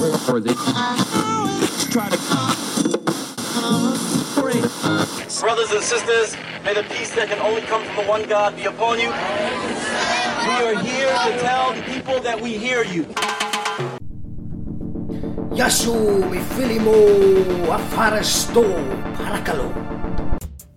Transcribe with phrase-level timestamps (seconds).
[0.00, 0.54] or they
[1.90, 2.18] try to.
[5.40, 8.64] Brothers and sisters, may the peace that can only come from the one God be
[8.64, 9.08] upon you.
[9.08, 9.14] We
[10.66, 13.04] are here to tell the people that we hear you.
[15.54, 18.64] Yashu mi filimo afarasto
[19.16, 19.68] parakalo.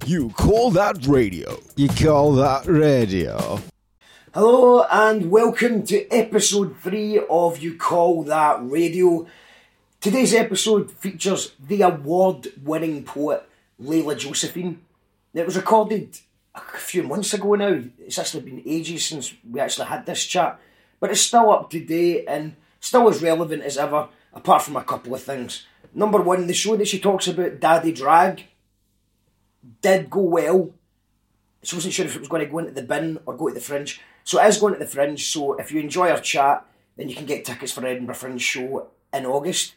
[0.06, 1.58] You call that radio?
[1.76, 3.60] You call that radio?
[4.34, 9.28] Hello and welcome to episode 3 of You Call That Radio.
[10.02, 13.48] Today's episode features the award winning poet
[13.80, 14.82] Leyla Josephine.
[15.36, 16.18] It was recorded
[16.56, 17.84] a few months ago now.
[18.00, 20.60] It's actually been ages since we actually had this chat,
[21.00, 24.84] but it's still up to date and still as relevant as ever, apart from a
[24.84, 25.68] couple of things.
[25.94, 28.46] Number one, the show that she talks about, Daddy Drag,
[29.84, 30.72] did go well.
[31.62, 33.54] She wasn't sure if it was going to go into the bin or go to
[33.54, 34.02] the fringe.
[34.24, 35.26] So it is going to the fringe.
[35.28, 38.88] So if you enjoy our chat, then you can get tickets for Edinburgh Fringe show
[39.12, 39.76] in August.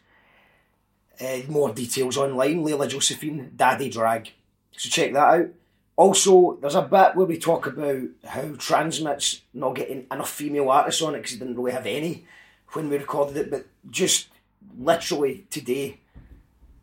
[1.20, 2.62] Uh, more details online.
[2.62, 4.30] Leyla Josephine, Daddy Drag.
[4.72, 5.48] So check that out.
[5.96, 11.00] Also, there's a bit where we talk about how TRNSMT's not getting enough female artists
[11.00, 12.26] on it because they didn't really have any
[12.72, 13.50] when we recorded it.
[13.50, 14.28] But just
[14.78, 16.00] literally today,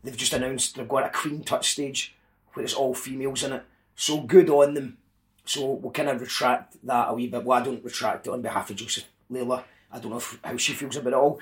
[0.03, 2.15] they've just announced they've got a Queen Tut's stage
[2.53, 3.63] where it's all females in it.
[3.95, 4.97] So good on them.
[5.45, 7.43] So we'll kind of retract that a wee bit.
[7.43, 9.63] Well, I don't retract it on behalf of Joseph Leyla.
[9.91, 11.39] I don't know if, how she feels about it all.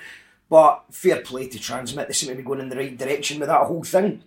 [0.48, 2.06] But fair play to TRNSMT.
[2.06, 4.22] They seem to be going in the right direction with that whole thing.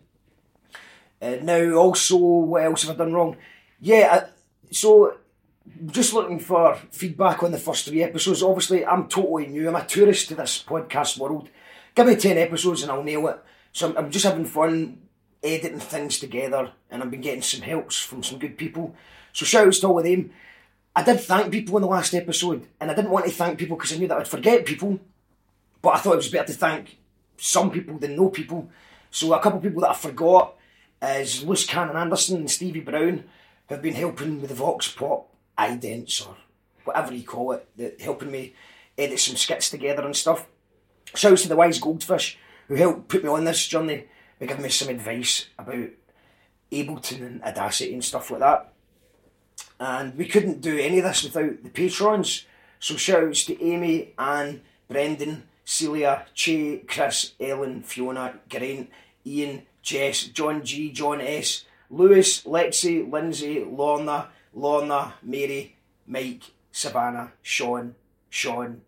[1.21, 3.37] Uh, now, also, what else have I done wrong?
[3.79, 4.29] Yeah, I,
[4.71, 5.17] so
[5.87, 8.43] just looking for feedback on the first three episodes.
[8.43, 9.67] Obviously, I'm totally new.
[9.67, 11.49] I'm a tourist to this podcast world.
[11.95, 13.39] Give me 10 episodes and I'll nail it.
[13.71, 14.99] So I'm, I'm just having fun
[15.43, 18.95] editing things together and I've been getting some helps from some good people.
[19.35, 20.31] So shout outs to all of them.
[20.95, 23.75] I did thank people in the last episode and I didn't want to thank people
[23.75, 24.97] because I knew that I'd forget people.
[25.81, 26.97] But I thought it was better to thank
[27.35, 28.69] some people than no people.
[29.11, 30.55] So a couple of people that I forgot
[31.01, 33.25] is Luce Cannon Anderson and Stevie Brown
[33.65, 36.37] have been helping with the Vox Pop idents or
[36.85, 38.53] whatever you call it, that helping me
[38.97, 40.47] edit some skits together and stuff.
[41.13, 42.37] Shouts to the Wise Goldfish
[42.69, 44.05] who helped put me on this journey
[44.39, 45.89] by giving me some advice about
[46.71, 48.71] Ableton and Audacity and stuff like that.
[49.79, 52.45] And we couldn't do any of this without the patrons.
[52.79, 58.89] So shouts to Amy, Anne, Brendan, Celia, Che, Chris, Ellen, Fiona, Grant,
[59.25, 65.75] Ian, Jess, John G, John S, Lewis, Lexi, Lindsay, Lorna, Lorna, Mary,
[66.07, 67.95] Mike, Savannah, Sean,
[68.29, 68.81] Sean,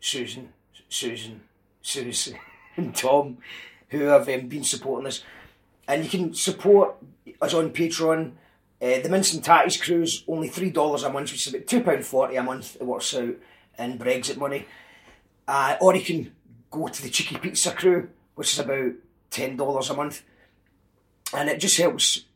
[0.00, 0.52] Susan,
[0.88, 1.40] Susan,
[1.82, 2.38] Susan,
[2.76, 3.38] and Tom,
[3.88, 5.22] who have um, been supporting us.
[5.86, 6.96] And you can support
[7.40, 8.32] us on Patreon.
[8.84, 12.76] Uh, the and Tatties Crew's only $3 a month, which is about £2.40 a month.
[12.76, 13.34] It works out
[13.78, 14.66] in Brexit money.
[15.48, 16.32] Uh, or you can
[16.70, 18.92] go to the Cheeky Pizza Crew, which is about
[19.30, 20.22] $10 a month.
[21.32, 22.26] And it just helps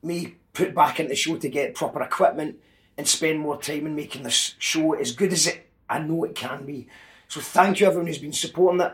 [0.00, 2.60] me put back into the show to get proper equipment
[2.96, 6.36] and spend more time in making this show as good as it I know it
[6.36, 6.86] can be.
[7.26, 8.92] So thank you everyone who's been supporting it.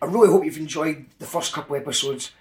[0.00, 2.32] I really hope you've enjoyed the first couple episodes.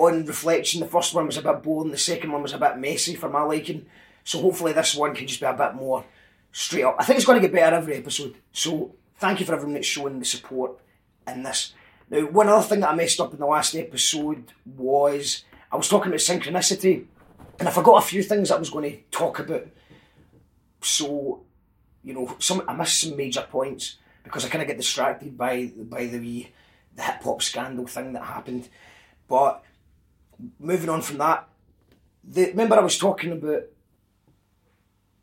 [0.00, 2.78] On reflection, the first one was a bit boring, the second one was a bit
[2.78, 3.84] messy for my liking.
[4.24, 6.04] So hopefully this one can just be a bit more
[6.52, 6.96] straight up.
[6.98, 8.36] I think it's going to get better every episode.
[8.52, 10.78] So thank you for everyone that's showing the support
[11.26, 11.74] in this.
[12.08, 15.88] Now, one other thing that I messed up in the last episode was I was
[15.88, 17.04] talking about synchronicity,
[17.58, 19.68] and I forgot a few things I was going to talk about.
[20.82, 21.42] So,
[22.02, 25.72] you know, some I missed some major points because I kind of get distracted by
[25.76, 26.48] by the
[26.96, 28.68] the hip hop scandal thing that happened.
[29.28, 29.62] But
[30.58, 31.48] moving on from that,
[32.24, 33.64] the, remember I was talking about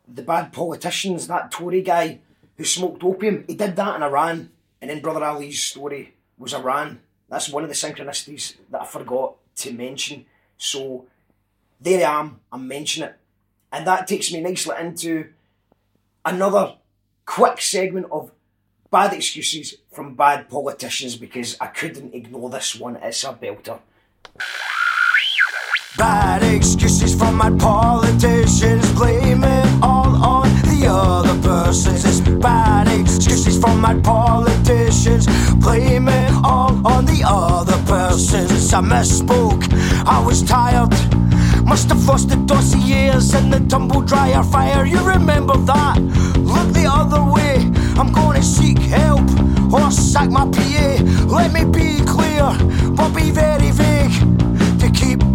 [0.07, 2.19] the bad politicians, that Tory guy
[2.55, 3.45] who smoked opium.
[3.47, 4.49] He did that in Iran,
[4.81, 7.01] and then Brother Ali's story was Iran.
[7.29, 10.25] That's one of the synchronicities that I forgot to mention.
[10.57, 11.05] So
[11.79, 13.15] there I am, I'm mentioning it.
[13.71, 15.29] And that takes me nicely into
[16.25, 16.75] another
[17.25, 18.31] quick segment of
[18.89, 22.95] bad excuses from bad politicians because I couldn't ignore this one.
[22.95, 23.79] It's a belter.
[25.97, 32.05] Bad excuses from my politicians, blame it all on the other persons.
[32.05, 38.71] It's bad excuses from my politicians, blame it all on the other persons.
[38.71, 39.63] I misspoke,
[40.05, 40.93] I was tired.
[41.65, 44.85] Must have lost the dossiers in the tumble dryer fire.
[44.85, 45.99] You remember that?
[46.37, 47.55] Look the other way.
[47.99, 49.27] I'm gonna seek help
[49.73, 51.03] or sack my PA.
[51.25, 52.55] Let me be clear,
[52.95, 53.57] but be very.
[53.66, 53.66] To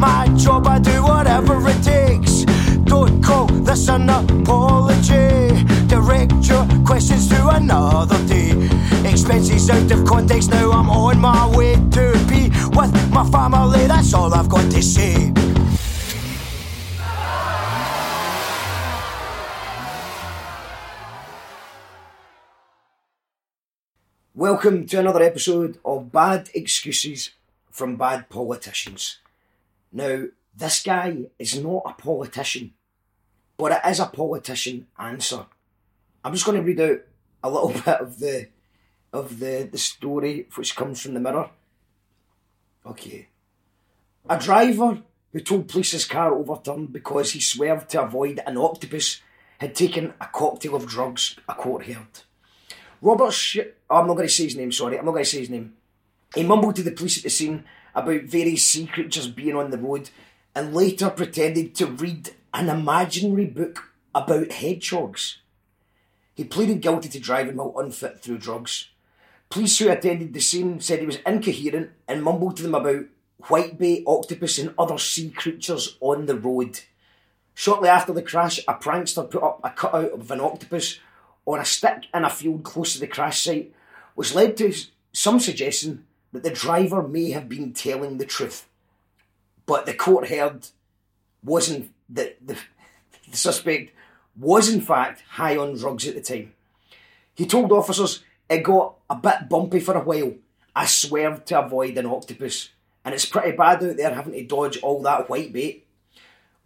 [0.02, 2.42] my job, I do whatever it takes.
[2.82, 5.64] Don't call this an apology.
[5.86, 8.50] Direct your questions to another day.
[9.08, 10.50] expenses out of context.
[10.50, 13.86] Now I'm on my way to be with my family.
[13.86, 15.32] That's all I've got to say.
[24.34, 27.30] Welcome to another episode of Bad Excuses
[27.70, 29.21] from Bad Politicians.
[29.92, 30.24] Now,
[30.54, 32.72] this guy is not a politician,
[33.56, 35.46] but it is a politician answer.
[36.24, 37.00] I'm just going to read out
[37.42, 38.48] a little bit of the
[39.12, 41.50] of the, the story which comes from the mirror.
[42.86, 43.28] Okay.
[44.28, 45.02] A driver
[45.32, 49.20] who told police his car overturned because he swerved to avoid an octopus
[49.58, 52.22] had taken a cocktail of drugs, a court heard.
[53.00, 53.58] Robert Sh-
[53.90, 55.50] oh, I'm not going to say his name, sorry, I'm not going to say his
[55.50, 55.74] name.
[56.34, 59.78] He mumbled to the police at the scene about various sea creatures being on the
[59.78, 60.10] road
[60.54, 65.38] and later pretended to read an imaginary book about hedgehogs.
[66.34, 68.88] He pleaded guilty to driving while unfit through drugs.
[69.50, 73.04] Police who attended the scene said he was incoherent and mumbled to them about
[73.44, 76.80] whitebait, octopus, and other sea creatures on the road.
[77.54, 80.98] Shortly after the crash, a prankster put up a cutout of an octopus
[81.44, 83.74] on a stick in a field close to the crash site,
[84.14, 84.72] which led to
[85.12, 88.66] some suggestion that the driver may have been telling the truth.
[89.66, 90.66] But the court heard
[91.44, 92.56] wasn't that the,
[93.30, 93.92] the suspect
[94.36, 96.52] was in fact high on drugs at the time.
[97.34, 100.34] He told officers it got a bit bumpy for a while.
[100.74, 102.70] I swerved to avoid an octopus,
[103.04, 105.86] and it's pretty bad out there having to dodge all that white bait.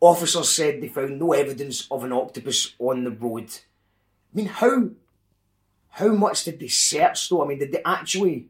[0.00, 3.50] Officers said they found no evidence of an octopus on the road.
[3.50, 4.90] I mean, how
[5.90, 7.42] how much did they search though?
[7.42, 8.48] I mean, did they actually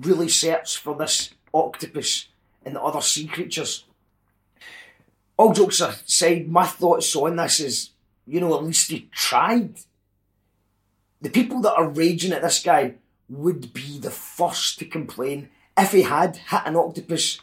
[0.00, 2.28] really search for this octopus
[2.64, 3.84] and the other sea creatures?
[5.36, 7.90] All jokes aside, my thoughts on this is,
[8.26, 9.74] you know, at least he tried.
[11.20, 12.94] The people that are raging at this guy
[13.28, 17.40] would be the first to complain if he had hit an octopus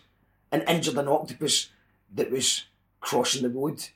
[0.51, 1.69] and injured an octopus
[2.13, 2.65] that was
[3.01, 3.87] crossing the road.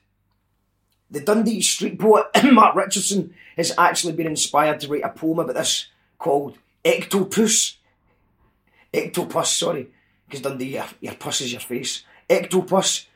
[1.10, 5.54] The Dundee street poet Mark Richardson has actually been inspired to write a poem about
[5.54, 5.86] this
[6.18, 7.78] called Ectopus.
[8.94, 9.88] Ectopus, sorry,
[10.26, 12.04] because Dundee, your, your puss is your face.
[12.30, 13.06] Ectopus,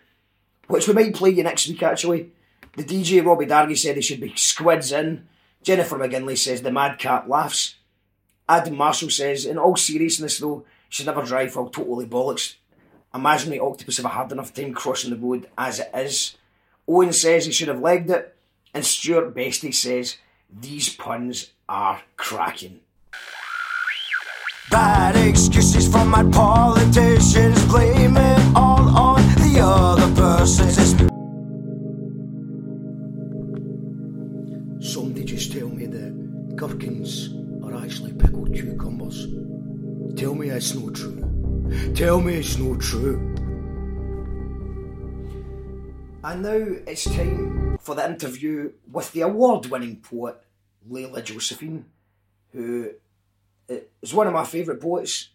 [0.66, 2.32] which we might play you next week actually.
[2.76, 5.28] The DJ Robbie Dargy said he should be squids in.
[5.62, 7.76] Jennifer McGinley says the mad cat laughs.
[8.48, 12.56] Adam Marshall says, in all seriousness though, should never drive while totally bollocks.
[13.14, 16.36] Imaginary octopus have a hard enough time crossing the road as it is.
[16.86, 18.36] Owen says he should have legged it,
[18.74, 20.16] and Stuart Bestie says
[20.50, 22.80] these puns are cracking.
[24.70, 25.16] Bad
[25.90, 30.96] from my politicians, blame it all on the other persons.
[34.92, 37.30] Somebody just tell me that gherkins
[37.64, 39.26] are actually pickled cucumbers.
[40.16, 41.92] Tell me it's not true.
[41.94, 43.34] Tell me it's not true.
[46.24, 50.36] And now it's time for the interview with the award winning poet,
[50.90, 51.84] Leyla Josephine,
[52.52, 52.90] who
[53.70, 55.28] uh, is one of my favourite poets,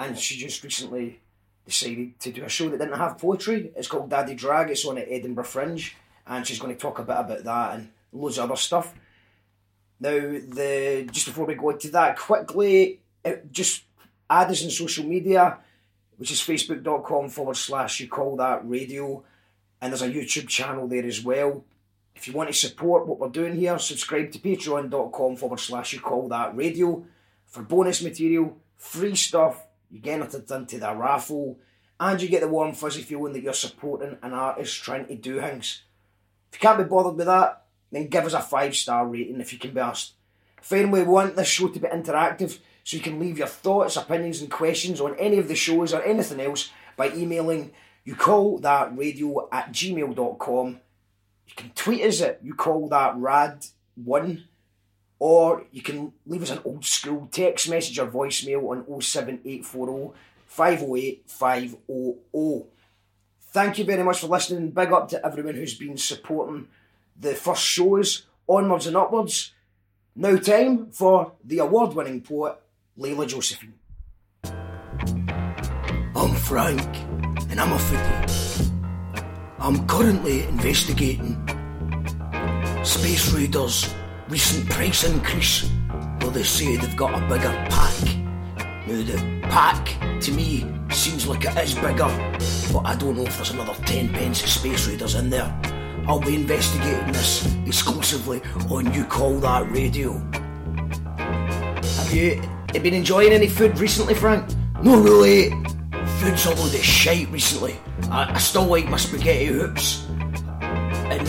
[0.00, 1.20] and she just recently
[1.66, 3.70] decided to do a show that didn't have poetry.
[3.76, 5.94] It's called Daddy Drag, it's on at Edinburgh Fringe,
[6.26, 8.94] and she's going to talk a bit about that and loads of other stuff.
[10.00, 13.84] Now, the just before we go into that, quickly, it, just
[14.30, 15.58] add us on social media,
[16.16, 19.22] which is facebook.com forward slash you call that radio,
[19.82, 21.62] and there's a YouTube channel there as well.
[22.14, 26.00] If you want to support what we're doing here, subscribe to patreon.com forward slash you
[26.00, 27.04] call that radio
[27.46, 31.58] for bonus material, free stuff, you get entered into the raffle,
[31.98, 35.40] and you get the warm fuzzy feeling that you're supporting an artist trying to do
[35.40, 35.82] things.
[36.50, 39.52] If you can't be bothered with that, then give us a five star rating if
[39.52, 40.14] you can be asked.
[40.60, 44.40] Finally, we want this show to be interactive, so you can leave your thoughts, opinions,
[44.40, 47.72] and questions on any of the shows or anything else by emailing
[48.04, 50.80] you call that radio at gmail.com.
[51.46, 54.44] You can tweet us at you call that rad1
[55.20, 61.22] or you can leave us an old school text message or voicemail on 07840 508
[61.26, 62.64] 500.
[63.52, 64.70] Thank you very much for listening.
[64.70, 66.68] Big up to everyone who's been supporting
[67.18, 69.52] the first shows, onwards and upwards.
[70.16, 72.56] Now, time for the award winning poet,
[72.98, 73.74] Leyla Josephine.
[76.16, 76.96] I'm Frank,
[77.50, 78.70] and I'm a foodie.
[79.58, 81.36] I'm currently investigating
[82.82, 83.94] Space Raiders'
[84.30, 85.68] recent price increase,
[86.20, 88.16] though they say they've got a bigger pack.
[88.86, 92.08] Now, the pack, to me, seems like it is bigger,
[92.72, 95.52] but I don't know if there's another 10 pence of Space Raiders in there.
[96.06, 100.12] I'll be investigating this exclusively on You Call That Radio.
[101.18, 102.40] Have you
[102.72, 104.48] You been enjoying any food recently, Frank?
[104.82, 105.50] No, really.
[106.20, 107.76] Food's a load of shite recently.
[108.10, 110.06] I, I still like my spaghetti hoops.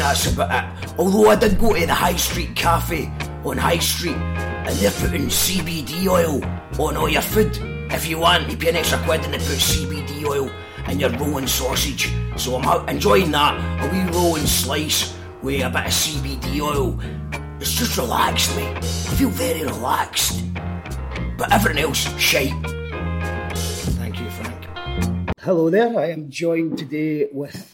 [0.01, 0.93] That's about it.
[0.97, 3.05] Although I did go to the High Street Cafe
[3.45, 6.43] on High Street, and they're putting CBD oil
[6.83, 7.55] on all your food.
[7.91, 10.49] If you want, you pay an extra quid and they put CBD oil
[10.89, 12.11] in your rolling sausage.
[12.35, 13.53] So I'm out enjoying that.
[13.83, 16.99] A wee rolling slice with a bit of CBD oil.
[17.59, 18.65] It's just relaxed me.
[18.65, 20.43] I feel very relaxed.
[21.37, 22.53] But everything else, shite.
[24.01, 25.29] Thank you, Frank.
[25.41, 25.95] Hello there.
[25.99, 27.70] I am joined today with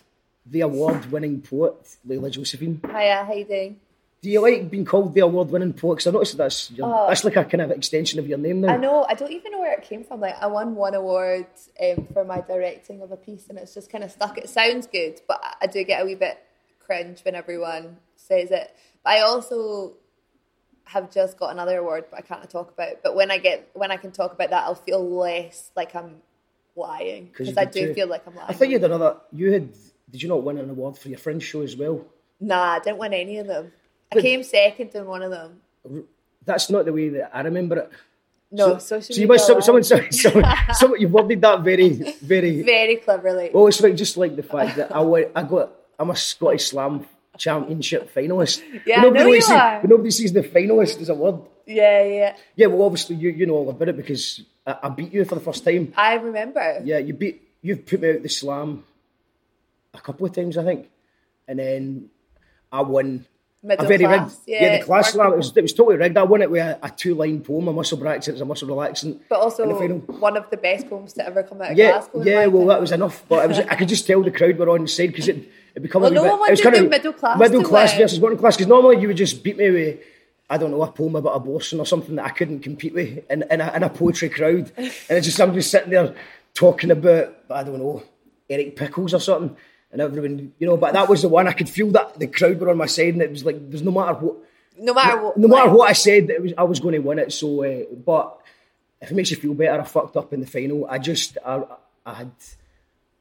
[0.49, 1.75] the award-winning poet,
[2.07, 2.79] Leyla Josephine.
[2.85, 3.79] Hiya, how you doing?
[4.21, 5.95] Do you like being called the award-winning poet?
[5.95, 7.07] Because I noticed that's your, Oh.
[7.07, 8.73] that's like a kind of extension of your name now.
[8.73, 10.19] I know, I don't even know where it came from.
[10.21, 11.45] Like, I won one award
[11.81, 14.37] um, for my directing of a piece, and it's just kind of stuck.
[14.37, 16.37] It sounds good, but I- do get a wee bit
[16.79, 18.73] cringe when everyone says it.
[19.03, 19.93] But I also
[20.85, 23.03] have just got another award, but I can't talk about.
[23.03, 26.21] But when I get when I can talk about that, I'll feel less like I'm
[26.77, 27.93] lying 'Cause because I do too.
[27.93, 28.47] feel like I'm lying.
[28.49, 29.17] I think you had another.
[29.33, 29.69] You had.
[30.09, 32.05] Did you not win an award for your Fringe show as well?
[32.39, 33.71] Nah, I didn't win any of them.
[34.11, 35.61] I came second in one of them.
[36.45, 37.91] That's not the way that I remember it.
[38.49, 40.21] No, so, social so you must someone, someone, lies.
[40.21, 41.89] someone, someone, you've worded that very,
[42.21, 42.61] very.
[42.63, 43.51] very cleverly.
[43.53, 46.67] Well, it's like just like the fact that I went, I got, I'm a Scottish
[46.67, 47.05] Slam
[47.37, 48.61] Championship finalist.
[48.85, 49.81] Yeah, But I know really you sees, are.
[49.81, 51.41] but nobody sees the finalist as a word.
[51.65, 52.35] Yeah, yeah.
[52.55, 55.35] Yeah, well, obviously you you know all about it because I, I beat you for
[55.35, 55.93] the first time.
[55.97, 56.81] I remember.
[56.85, 58.85] Yeah, you beat you've put me out the slam
[59.97, 60.89] a couple of times, I think,
[61.47, 62.09] and then
[62.71, 63.25] I won.
[63.63, 64.35] Middle a very class.
[64.47, 65.33] rigged, yeah, the class slam.
[65.33, 66.15] It was, it was totally rigged.
[66.15, 69.19] I won it with a, a two-line poem, a muscle relaxant, it's a muscle relaxant.
[69.27, 69.67] But also
[70.19, 72.23] one of the best poems to ever come out of Yeah, Glasgow.
[72.23, 72.45] yeah.
[72.45, 73.25] Well, that was enough.
[73.27, 75.49] But it was, I could just tell the crowd were on the side because it
[75.75, 76.31] it become Well, a no bit.
[76.39, 78.01] one it was wanted kind of middle class middle class win.
[78.03, 78.55] versus working class.
[78.57, 79.99] Because normally you would just beat me with.
[80.49, 83.43] I don't know, a poem about abortion or something that I couldn't compete with in,
[83.51, 84.71] in, a, in a poetry crowd.
[84.77, 86.15] And it's just, just sitting there
[86.53, 88.01] talking about, I don't know,
[88.49, 89.57] Eric Pickles or something.
[89.97, 92.59] And everyone, you know, but that was the one I could feel that the crowd
[92.59, 94.35] were on my side and it was like, there's no matter what,
[94.77, 95.37] No matter what.
[95.37, 97.33] no matter what I said, it was I was going to win it.
[97.33, 98.39] So, uh, but
[99.01, 100.85] if it makes you feel better, I fucked up in the final.
[100.85, 101.63] I just, I,
[102.05, 102.31] I had,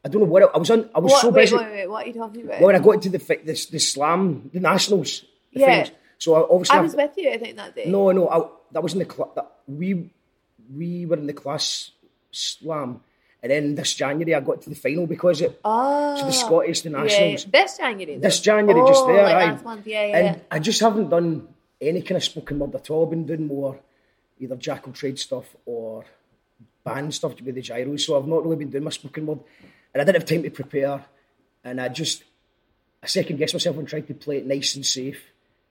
[0.04, 0.90] I don't know what it, I was on.
[0.94, 1.56] I was What, so wait, busy.
[1.56, 2.60] wait, wait, what are you talking about?
[2.60, 5.66] When I got into the this the slam, the nationals, the Yeah.
[5.66, 5.90] finals.
[6.18, 7.90] So I, obviously, I was with you, I think, that day.
[7.90, 10.10] no, no, I, that was in the cl- that we
[10.76, 11.90] we were in the class
[12.32, 13.00] slam,
[13.42, 15.60] and then this January I got to the final because it.
[15.64, 17.44] Oh, So the ah, Scottish, the yeah, nationals.
[17.44, 18.14] This January.
[18.14, 18.20] though?
[18.20, 20.16] This January, oh, just there, like month, yeah, yeah.
[20.16, 21.48] And I just haven't done
[21.80, 23.04] any kind of spoken word at all.
[23.04, 23.78] I've been doing more
[24.40, 26.04] either jackal trade stuff or
[26.84, 28.06] band stuff with the gyros.
[28.06, 29.40] So I've not really been doing my spoken word,
[29.92, 31.04] and I didn't have time to prepare.
[31.62, 32.24] And I just
[33.02, 35.22] I second guessed myself and tried to play it nice and safe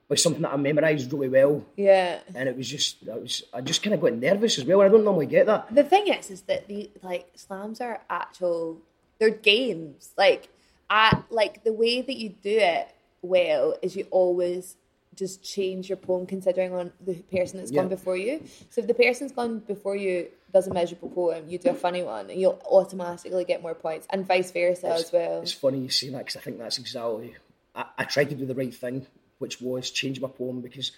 [0.08, 1.66] with something that I memorised really well.
[1.76, 2.20] yeah.
[2.34, 4.82] And it was just I was I just kind of got nervous as well.
[4.82, 5.74] And I don't normally get that.
[5.74, 8.82] The thing is, is that the like slams are actual.
[9.18, 10.12] They're games.
[10.18, 10.50] Like,
[10.90, 12.90] at like the way that you do it
[13.22, 14.76] well is you always
[15.16, 18.44] just change your poem considering on the person that's gone before you.
[18.70, 22.04] So if the person's gone before you does a miserable poem, you do a funny
[22.04, 25.42] one, and you'll automatically get more points, and vice versa as well.
[25.42, 27.36] It's funny you say that because I think that's exactly.
[27.76, 29.08] I, I tried to do the right thing,
[29.40, 30.92] which was change my poem because.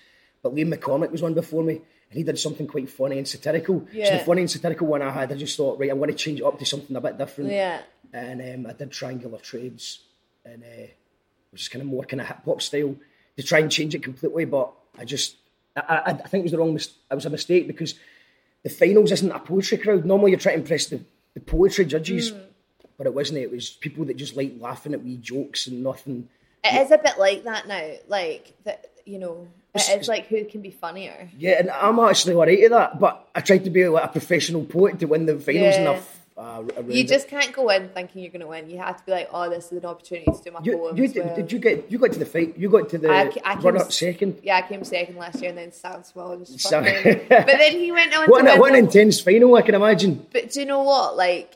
[0.44, 3.88] But Liam McCormick was one before me, and he did something quite funny and satirical.
[3.92, 4.06] Yeah.
[4.06, 6.16] So the funny and satirical one I had, I just thought, right, I'm going to
[6.16, 7.50] change it up to something a bit different.
[7.52, 7.82] Yeah.
[8.14, 10.00] And um, I did Triangular Trades,
[10.46, 10.88] and uh,
[11.52, 12.96] which is kind of more kind of hip hop style
[13.36, 14.46] to try and change it completely.
[14.46, 15.36] But I just,
[15.76, 16.76] I, I, I think it was the wrong.
[16.76, 17.96] Mis- it was a mistake because
[18.64, 20.06] the finals isn't a poetry crowd.
[20.06, 21.02] Normally, you're trying to impress the,
[21.34, 22.38] the poetry judges, Hmm.
[22.98, 23.40] but it wasn't.
[23.40, 26.30] It was people that just like laughing at wee jokes and nothing.
[26.64, 27.92] It is a bit like that now.
[28.08, 29.48] Like that, you know.
[29.76, 31.30] It's- like who can be funnier.
[31.38, 33.00] Yeah, and I'm actually alright at that.
[33.00, 35.82] But I tried to be like a professional poet to win the finals Yeah.
[35.82, 36.14] enough.
[36.36, 37.08] Uh, You it.
[37.08, 38.70] just can't go in thinking you're going to win.
[38.70, 41.08] You have to be like, oh, this is an opportunity to do my You, you
[41.08, 41.36] did, well.
[41.36, 42.56] did you get you got to the fight?
[42.58, 44.40] You got to the I, I came run up second.
[44.44, 48.26] Yeah, I came second last year, and then Sam just but then he went on.
[48.30, 49.56] What an, what an intense final!
[49.56, 50.26] I can imagine.
[50.32, 51.18] But do you know what?
[51.18, 51.56] Like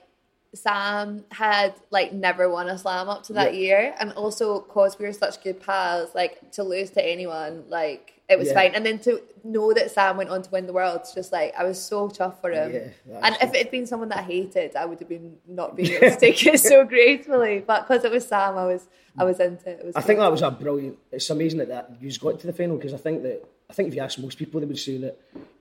[0.53, 5.05] Sam had like never won a slam up to that year, and also cause we
[5.05, 8.53] were such good pals, like to lose to anyone, like it was Yeah.
[8.55, 8.71] fine.
[8.75, 11.53] And then to know that Sam went on to win the world, it's just like
[11.57, 12.71] I was so chuffed for him.
[12.71, 15.75] Yeah, and if it had been someone that I hated, I would have been not
[15.77, 17.63] being able to take it so gracefully.
[17.65, 19.79] But because it was Sam, I was I was into it.
[19.81, 20.97] it was I think that was a brilliant.
[21.11, 23.89] It's amazing that, that you got to the final because I think that I think
[23.89, 25.17] if you ask most people, they would say that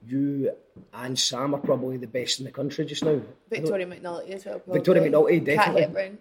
[0.07, 0.51] you
[0.93, 3.21] and Sam are probably the best in the country just now.
[3.49, 4.59] Victoria McNulty as well.
[4.59, 4.79] Probably.
[4.79, 5.81] Victoria McNulty, definitely.
[5.83, 6.17] Hepburn,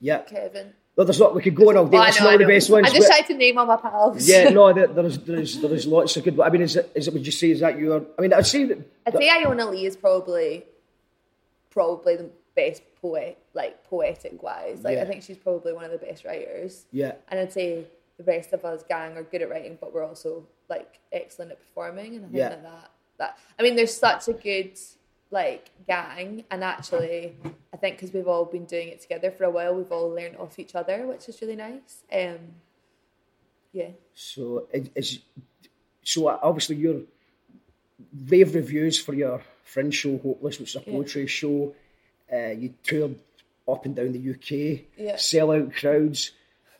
[0.00, 0.72] Yeah, Kevin.
[0.96, 1.34] There's not.
[1.34, 1.90] We could go on all day.
[1.96, 2.88] Well, I That's know, not the best ones.
[2.88, 4.28] I just tried to name all my pals.
[4.28, 6.38] yeah, no, there, there's there's there's lots of good.
[6.40, 7.14] I mean, is it is it?
[7.14, 8.04] Would you say is that your?
[8.16, 8.78] I mean, I'd say that.
[9.06, 10.64] I'd say Iona Lee is probably
[11.70, 14.82] probably the best poet, like poetic wise.
[14.84, 15.02] Like Yeah.
[15.02, 16.86] I think she's probably one of the best writers.
[16.92, 17.14] Yeah.
[17.28, 17.84] And I'd say
[18.16, 21.58] the rest of us gang are good at writing, but we're also like excellent at
[21.58, 22.14] performing.
[22.14, 22.48] And I think Yeah.
[22.50, 24.78] that that I mean, there's such a good
[25.34, 27.34] like gang, and actually,
[27.72, 30.36] I think because we've all been doing it together for a while, we've all learned
[30.36, 32.02] off each other, which is really nice.
[32.10, 32.38] Um,
[33.72, 33.90] yeah.
[34.14, 35.18] So is
[36.02, 37.00] so obviously your
[38.28, 40.92] rave reviews for your Fringe show Hopeless, which is a Yeah.
[40.94, 41.74] poetry show.
[42.32, 43.16] Uh, you toured
[43.66, 45.16] up and down the UK, Yeah.
[45.16, 46.30] sell out crowds.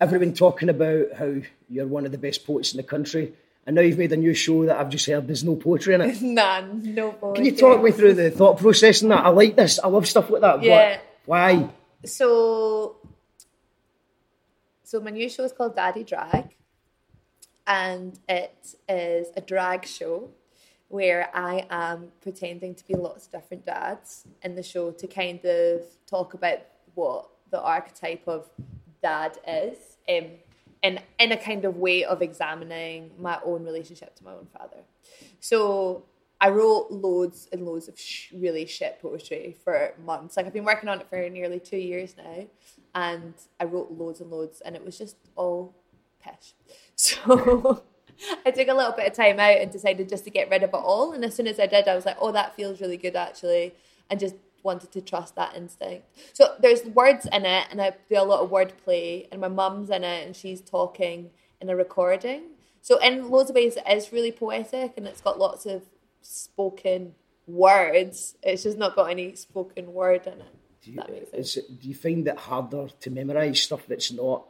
[0.01, 1.35] Everyone talking about how
[1.69, 3.33] you're one of the best poets in the country,
[3.67, 6.01] and now you've made a new show that I've just heard there's no poetry in
[6.03, 6.21] it.
[6.23, 7.37] None, no poetry.
[7.37, 9.25] Can you talk me through the thought process in that?
[9.25, 9.79] I like this.
[9.79, 10.63] I love stuff like that.
[10.63, 10.97] Yeah.
[10.97, 11.71] But why?
[12.05, 12.97] so
[14.83, 16.55] so my new show is called Daddy Drag
[17.67, 20.31] and it is a drag show
[20.89, 25.45] where I am pretending to be lots of different dads in the show to kind
[25.45, 26.59] of talk about
[26.95, 28.49] what the archetype of
[29.03, 29.79] dad is
[30.09, 30.27] um,
[30.85, 34.83] in, in a kind of way of examining my own relationship to my own father.
[35.41, 36.05] So
[36.41, 40.37] I wrote loads and loads of sh- really shit poetry for months.
[40.37, 42.47] Like I've been working on it for nearly two years now,
[42.95, 45.75] and I wrote loads and loads, and it was just all
[46.23, 46.55] pish.
[46.97, 47.83] So
[48.47, 50.71] I took a little bit of time out and decided just to get rid of
[50.71, 51.13] it all.
[51.13, 53.75] And as soon as I did, I was like, oh, that feels really good actually,
[54.11, 56.07] and just wanted to trust that instinct.
[56.33, 59.91] So there's words in it, and I do a lot of wordplay, and my mum's
[59.91, 61.31] in it, and she's talking
[61.61, 62.43] in a recording.
[62.83, 65.83] So in loads of ways, it is really poetic, and it's got lots of
[66.23, 67.15] spoken
[67.47, 68.37] words.
[68.43, 70.55] It's just not got any spoken word in it.
[70.83, 71.49] if that makes sense.
[71.49, 74.45] Is it, do you find it harder to memorise stuff that's not?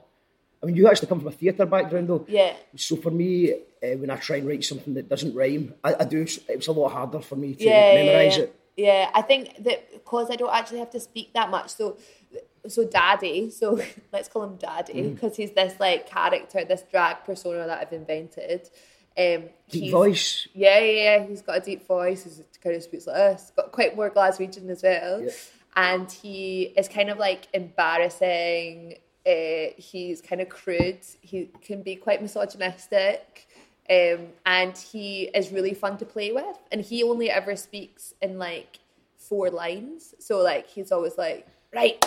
[0.63, 2.25] I mean, you actually come from a theatre background, though.
[2.27, 2.55] Yeah.
[2.77, 6.05] So for me, uh, when I try and write something that doesn't rhyme, I, I
[6.05, 6.23] do.
[6.23, 8.61] It's a lot harder for me to yeah, memorise yeah, it.
[8.77, 11.97] Yeah, I think that because I don't actually have to speak that much, so
[12.67, 13.81] so daddy, so
[14.13, 15.15] let's call him daddy Mm.
[15.15, 18.69] because he's this like character, this drag persona that I've invented.
[19.17, 20.49] Um, Deep voice.
[20.55, 21.27] Yeah, yeah, yeah.
[21.27, 22.25] He's got a deep voice.
[22.25, 23.53] He kind of speaks like this.
[23.55, 25.23] Got quite more Glaswegian as well.
[25.23, 25.31] Yeah.
[25.77, 28.97] And he is kind of like embarrassing.
[29.27, 30.99] Uh, he's kind of crude.
[31.21, 33.47] He can be quite misogynistic.
[33.91, 36.57] Um, and he is really fun to play with.
[36.73, 38.79] And he only ever speaks in like
[39.17, 40.15] four lines.
[40.19, 42.03] So like he's always like, right,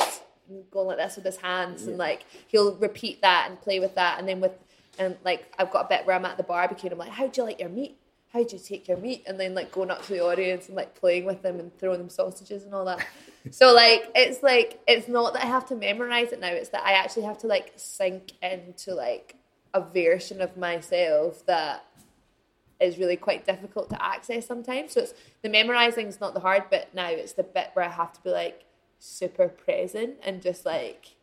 [0.71, 4.19] going like this with his hands, and like he'll repeat that and play with that.
[4.19, 4.53] And then with
[4.99, 7.27] and like I've got a bit where I'm at the barbecue and I'm like, how
[7.27, 7.97] do you like your meat?
[8.33, 9.23] How do you take your meat?
[9.25, 11.99] And then like going up to the audience and like playing with them and throwing
[11.99, 13.05] them sausages and all that.
[13.51, 16.49] so like it's like it's not that I have to memorize it now.
[16.49, 19.35] It's that I actually have to like sink into like
[19.73, 21.85] a version of myself that
[22.79, 24.93] is really quite difficult to access sometimes.
[24.93, 27.09] So it's the memorizing is not the hard bit now.
[27.09, 28.65] It's the bit where I have to be like
[28.99, 31.15] super present and just like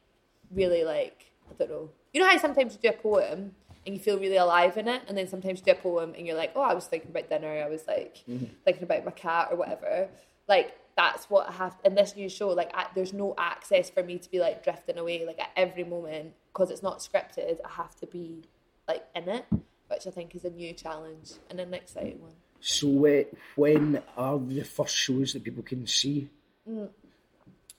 [0.51, 1.91] really like I don't know.
[2.13, 3.55] You know how sometimes you do a poem
[3.87, 6.27] and you feel really alive in it, and then sometimes you do a poem and
[6.27, 7.63] you're like, oh, I was thinking about dinner.
[7.63, 8.47] I was like mm-hmm.
[8.65, 10.09] thinking about my cat or whatever.
[10.49, 12.49] Like that's what I have in this new show.
[12.49, 15.85] Like I, there's no access for me to be like drifting away like at every
[15.85, 17.59] moment because it's not scripted.
[17.65, 18.45] I have to be
[18.87, 19.45] like in it,
[19.89, 22.33] which I think is a new challenge and an exciting one.
[22.61, 23.25] So uh,
[23.57, 26.31] when are the first shows that people can see?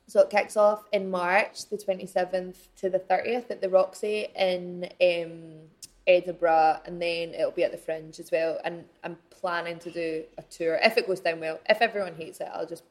[0.08, 4.90] So it kicks off in March, the 27th to the 30th at the Roxy in
[5.02, 5.70] um,
[6.06, 8.60] Edinburgh, and then it'll be at the Fringe as well.
[8.64, 11.60] And I'm planning to do a tour if it goes down well.
[11.68, 12.84] If everyone hates it, I'll just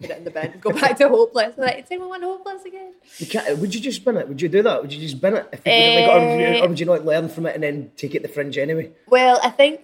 [0.00, 1.56] put it in the bin, go back to Hopeless.
[1.56, 2.94] Like, anyone Hopeless again?
[3.18, 4.28] You can't, would you just bin it?
[4.28, 4.82] Would you do that?
[4.82, 5.48] Would you just bin it?
[5.52, 7.62] If you like it, or, would you, or would you not learn from it and
[7.62, 8.90] then take it the fringe anyway?
[9.06, 9.80] Well, I think.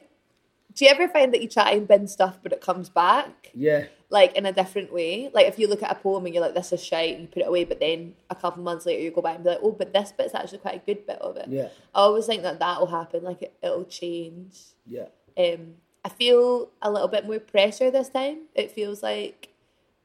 [0.75, 3.51] Do you ever find that you try and bin stuff, but it comes back?
[3.55, 3.87] Yeah.
[4.11, 5.31] like in a different way.
[5.33, 7.29] Like if you look at a poem and you're like, this is shite, and you
[7.29, 9.61] put it away, but then a couple months later you go back and be like,
[9.63, 11.49] oh, but this bit's actually quite a good bit of it.
[11.49, 11.69] Yeah.
[11.95, 13.25] I always think that that will happen.
[13.25, 14.57] Like it, it'll change.
[14.87, 15.07] Yeah.
[15.37, 15.75] Um,
[16.05, 18.43] I feel a little bit more pressure this time.
[18.55, 19.49] It feels like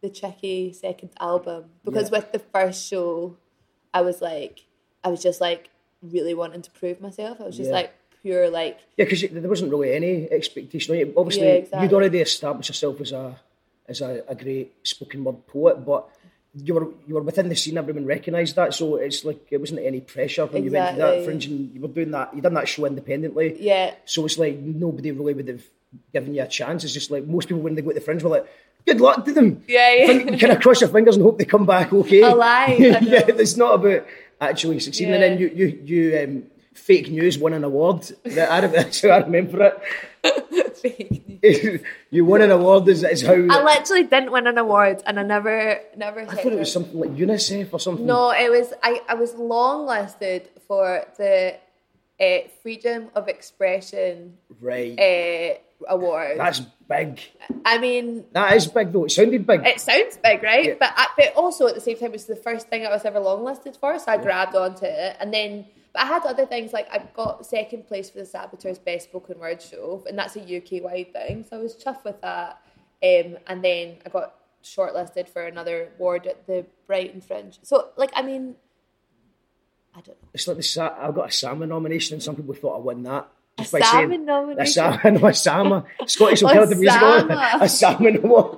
[0.01, 2.17] the tricky second album because Yeah.
[2.19, 3.37] with the first show,
[3.93, 4.65] I was like,
[5.03, 5.69] I was just like
[6.01, 7.39] really wanting to prove myself.
[7.39, 7.75] I was just Yeah.
[7.75, 11.13] like pure like Yeah, because there wasn't really any expectation.
[11.17, 11.83] Obviously, Yeah, exactly.
[11.87, 13.39] you'd already established yourself as a
[13.87, 16.07] as a, a great spoken word poet, but
[16.53, 17.77] you were you were within the scene.
[17.77, 21.23] Everyone recognised that, so it's like it wasn't any pressure when you went to that
[21.25, 22.33] fringe and you were doing that.
[22.35, 23.57] You done that show independently.
[23.59, 23.93] yeah.
[24.05, 25.63] So it's like nobody really would have
[26.13, 26.83] given you a chance.
[26.83, 28.47] It's just like most people when they go to the fringe were like,
[28.85, 30.11] "Good luck to them." Yeah, yeah.
[30.11, 32.21] You kind of cross your fingers and hope they come back okay.
[32.21, 34.05] Alive, yeah, it's not about
[34.39, 35.13] actually succeeding.
[35.13, 35.21] Yeah.
[35.21, 38.03] And then you, you, you um, fake news won an award.
[38.23, 39.81] That- I, that's how I remember it.
[40.77, 41.81] Fake news.
[42.09, 43.33] you won an award is, is how.
[43.33, 46.21] I literally didn't win an award, and I never, never.
[46.21, 48.05] I thought it was something like UNICEF or something.
[48.05, 48.73] No, it was.
[48.83, 51.55] I, I was long listed for the
[52.21, 54.97] uh, Freedom of Expression Right.
[54.99, 55.57] uh,
[55.89, 56.37] award.
[56.37, 57.19] That's big.
[57.65, 59.05] I mean, That is big though.
[59.05, 59.65] It sounded big.
[59.65, 60.65] it sounds big, right?
[60.65, 60.73] Yeah.
[60.79, 63.19] But but also at the same time, it was the first thing I was ever
[63.19, 65.65] longlisted for, so I grabbed onto it, and then.
[65.93, 69.37] But I had other things like I got second place for the Saboteurs Best Spoken
[69.39, 71.43] Word Show, and that's a UK wide thing.
[71.49, 72.61] So I was chuffed with that.
[73.03, 77.59] Um, and then I got shortlisted for another award at the Brighton Fringe.
[77.63, 78.55] So like, I mean,
[79.93, 80.27] I don't know.
[80.33, 83.03] It's like the sa- I got a salmon nomination, and some people thought I won
[83.03, 83.27] that.
[83.57, 84.61] A by salmon saying, nomination?
[84.61, 85.83] A salmon, no, a salmon.
[86.07, 88.57] Scottish Alternative Music A salmon award.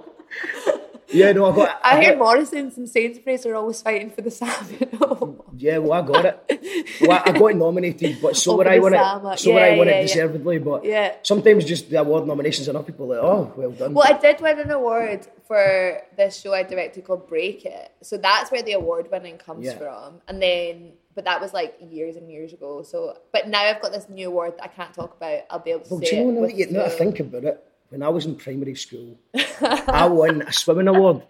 [1.10, 1.80] yeah, no, I got.
[1.84, 5.40] I hear got- Morrison's and Sainsbury's are always fighting for the salmon.
[5.58, 6.98] Yeah, well, I got it.
[7.02, 9.40] Well, I I got nominated, but so would I the won it.
[9.40, 10.02] So would I Yeah, won yeah, it yeah.
[10.08, 11.14] deservedly, but Yeah.
[11.24, 13.94] sometimes just the award nominations enough people are like, oh, well done.
[13.94, 17.92] well, I did win an award for this show I directed called Break It.
[18.02, 19.78] So that's where the award winning comes Yeah.
[19.78, 20.22] from.
[20.28, 22.84] And then, but that was like years and years ago.
[22.84, 25.42] So, but now I've got this new award that I can't talk about.
[25.50, 26.90] I'll be able to Well, say do you know it now that you, now I
[26.90, 27.64] think about it?
[27.90, 29.20] When I was in primary school,
[29.62, 31.22] I won a swimming award,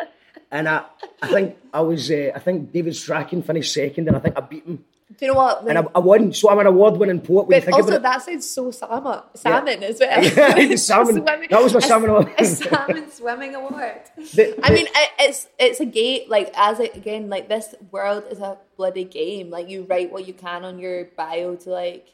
[0.49, 0.85] and I,
[1.21, 4.41] I think I was, uh, I think David Strachan finished second, and I think I
[4.41, 4.85] beat him,
[5.19, 5.67] Do you know what?
[5.67, 6.33] and I, I won.
[6.33, 7.47] So I'm an award-winning poet.
[7.47, 10.23] When But also, that sounds so salmon, salmon as well.
[10.23, 11.23] Yeah, salmon.
[11.25, 12.33] That was my a- salmon award.
[12.37, 14.01] A salmon swimming award.
[14.33, 16.29] The- I the- mean, it, it's it's a game.
[16.29, 19.49] Like as it, again, like this world is a bloody game.
[19.49, 22.07] Like you write what you can on your bio to like.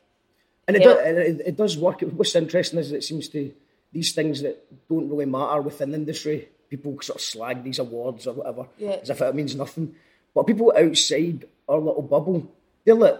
[0.67, 2.01] and it, does, and it, it does work.
[2.01, 3.53] What's interesting is it seems to
[3.93, 6.49] these things that don't really matter within the industry.
[6.69, 8.97] People sort of slag these awards or whatever Yeah.
[9.01, 9.95] as if it means nothing.
[10.35, 12.47] But people outside our little bubble,
[12.89, 13.19] they're like,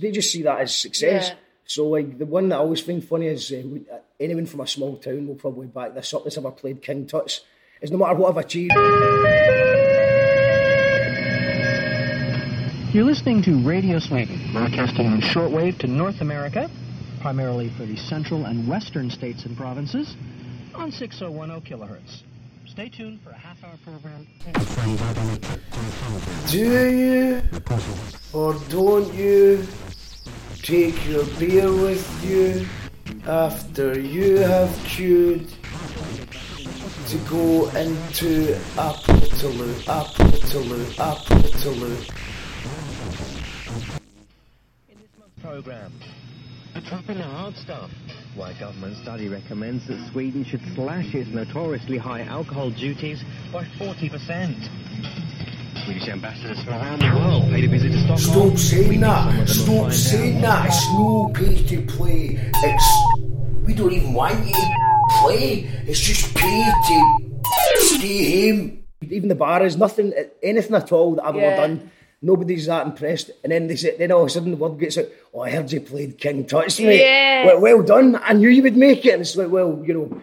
[0.00, 1.28] they just see that as success.
[1.30, 1.34] Yeah.
[1.66, 4.60] So like the one that I always find funny is uh, we- uh, anyone from
[4.60, 6.22] a small town will probably back this up.
[6.24, 7.40] That's ever played King Tut's.
[7.82, 8.72] Is no matter what I've achieved.
[12.94, 16.70] You're listening to Radio Sweden, broadcasting on shortwave to North America,
[17.20, 20.14] primarily for the central and western states and provinces,
[20.76, 22.22] on 6010 kilohertz.
[22.74, 24.26] Stay tuned for a half-hour program.
[26.50, 27.40] Do you
[28.32, 29.64] or don't you
[30.60, 32.66] take your beer with you
[33.28, 35.46] after you have queued
[37.06, 42.10] to go into Appletaloo, Appletaloo, Appletaloo?
[45.40, 45.92] program.
[46.74, 47.90] A drop in the hard stuff.
[48.34, 53.64] Why a government study recommends that Sweden should slash its notoriously high alcohol duties by
[53.78, 54.68] 40%.
[55.84, 58.56] Swedish ambassadors from around the world paid a visit to Stockholm.
[58.56, 59.42] Stop saying meeting some that.
[59.42, 60.66] of Stop saying that.
[60.66, 62.50] It's no pay to play.
[62.64, 62.88] It's
[63.66, 64.76] we don't even want you to
[65.22, 65.60] play.
[65.86, 67.16] It's just pay to
[67.82, 68.78] stay home.
[69.02, 71.42] Even the bar is nothing, anything at all that I've Yeah.
[71.42, 71.90] ever done.
[72.24, 74.96] Nobody's that impressed, and then they say, then all of a sudden the word gets
[74.96, 75.04] out.
[75.34, 76.96] Oh, I heard you played King Tut's, mate.
[76.96, 77.46] Yes.
[77.46, 78.18] Well, well done.
[78.22, 79.12] I knew you would make it.
[79.12, 80.22] And it's like, well, you know,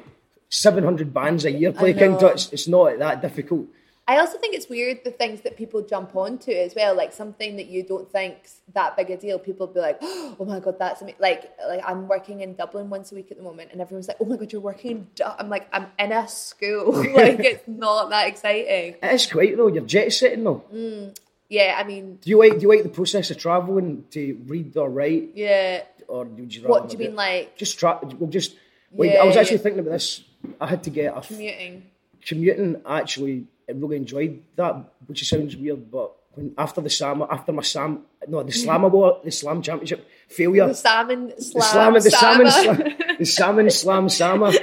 [0.49, 2.17] seven hundred bands a year play King.
[2.17, 2.51] Tut's.
[2.51, 3.67] It's not that difficult.
[4.07, 7.57] I also think it's weird the things that people jump onto as well, like something
[7.57, 9.37] that you don't think's that big a deal.
[9.37, 13.11] People be like, "Oh my god, that's amazing!" Like, like I'm working in Dublin once
[13.11, 15.39] a week at the moment, and everyone's like, "Oh my god, you're working in." Du-.
[15.39, 16.93] I'm like, I'm in a school.
[17.13, 18.95] like, it's not that exciting.
[19.01, 19.67] It is quite though.
[19.67, 20.63] You're jet setting though.
[20.73, 21.15] Mm.
[21.51, 24.71] Yeah, I mean, Do you like do you like the process of travelling to read
[24.79, 25.83] or write, yeah.
[26.07, 28.55] or would you What do you do- mean, like just tra- well, just
[28.95, 30.23] like, Yeah, I was actually thinking about this.
[30.63, 31.83] I had to get a f- commuting?
[32.25, 32.81] commuting.
[32.87, 34.73] Actually, I really enjoyed that,
[35.07, 37.99] which sounds weird, but when after the Sam, after my Sam,
[38.31, 42.75] no, the Slam Award, the Slam Championship failure, The salmon the slam, the salmon, Sama.
[42.75, 44.53] slam, the salmon slam sama.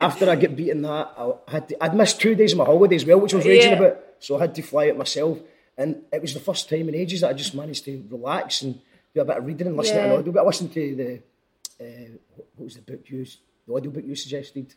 [0.00, 2.96] After I get beaten that, I had to, I'd missed two days of my holiday
[2.96, 3.78] as well, which I was raging Yeah.
[3.78, 4.00] about.
[4.18, 5.38] So I had to fly it myself,
[5.76, 8.80] and it was the first time in ages that I just managed to relax and
[9.14, 10.12] do a bit of reading and listen to Yeah.
[10.12, 10.32] an audio.
[10.32, 11.22] But I listened to the
[11.84, 12.08] uh,
[12.56, 13.24] what was the book you
[13.66, 14.74] the audio book you suggested?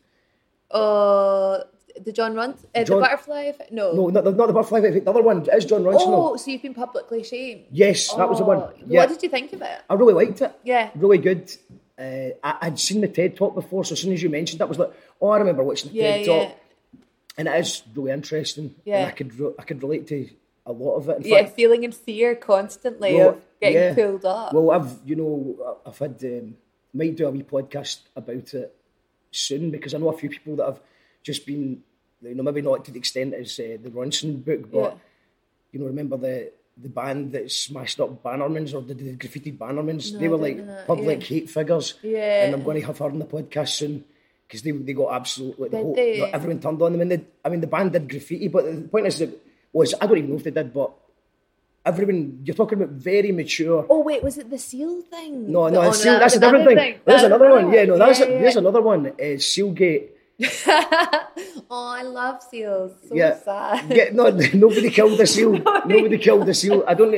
[0.71, 1.63] Oh,
[2.03, 3.41] the John Runt, uh, John- the butterfly.
[3.43, 3.71] Effect?
[3.71, 3.93] No.
[3.93, 4.79] No, not, the- not the butterfly.
[4.79, 6.01] Effect, The other one is Jon Ronson.
[6.07, 7.63] Oh, so you've been publicly shamed.
[7.71, 8.59] Yes, that was the one.
[8.59, 9.01] Oh, Yeah.
[9.01, 9.79] What did you think of it?
[9.89, 10.51] I really liked it.
[10.63, 10.89] Yeah.
[10.95, 11.55] Really good.
[11.97, 14.69] Uh, I, I'd seen the TED talk before, so as soon as you mentioned that,
[14.69, 16.43] was like, oh, I remember watching the Yeah, TED yeah.
[16.45, 16.55] talk.
[17.39, 18.75] And it is really interesting.
[18.85, 18.97] Yeah.
[18.97, 20.29] And I could, I could relate to
[20.67, 21.25] a lot of it.
[21.25, 23.95] Yeah, feeling in fear constantly well, of getting yeah.
[23.95, 24.53] pulled up.
[24.53, 26.57] Well, I've, you know, I've had, um,
[26.93, 28.75] might do a wee podcast about it
[29.31, 30.79] soon because I know a few people that have
[31.23, 31.81] just been,
[32.21, 34.99] you know, maybe not to the extent as uh, the Ronson book, but Yeah.
[35.71, 40.13] you know, remember the the band that smashed up Bannermans or the, the graffiti Bannermans.
[40.13, 41.25] No, they were like that, public yeah.
[41.25, 41.95] hate figures.
[42.03, 42.45] Yeah.
[42.45, 44.03] And I'm going to have her on the podcast soon
[44.47, 46.21] because they they got absolutely the whole, they?
[46.21, 47.01] everyone turned on them.
[47.01, 49.29] And they, I mean, the band did graffiti, but the point is that
[49.73, 50.91] was I don't even know if they did, but
[51.85, 53.85] everyone you're talking about very mature.
[53.89, 55.51] Oh wait, was it the seal thing?
[55.51, 56.99] No, no, Oh, seal, that that's a different another thing.
[57.05, 57.71] There's That's another one.
[57.73, 59.07] Yeah, no, that's Yeah, a, yeah, there's another one.
[59.07, 60.09] Uh, Sealgate.
[61.69, 62.93] Oh, I love seals.
[63.09, 63.91] So yeah, sad.
[63.93, 64.05] yeah.
[64.13, 65.51] No, nobody killed the seal.
[65.85, 66.83] nobody killed the seal.
[66.87, 67.11] I don't.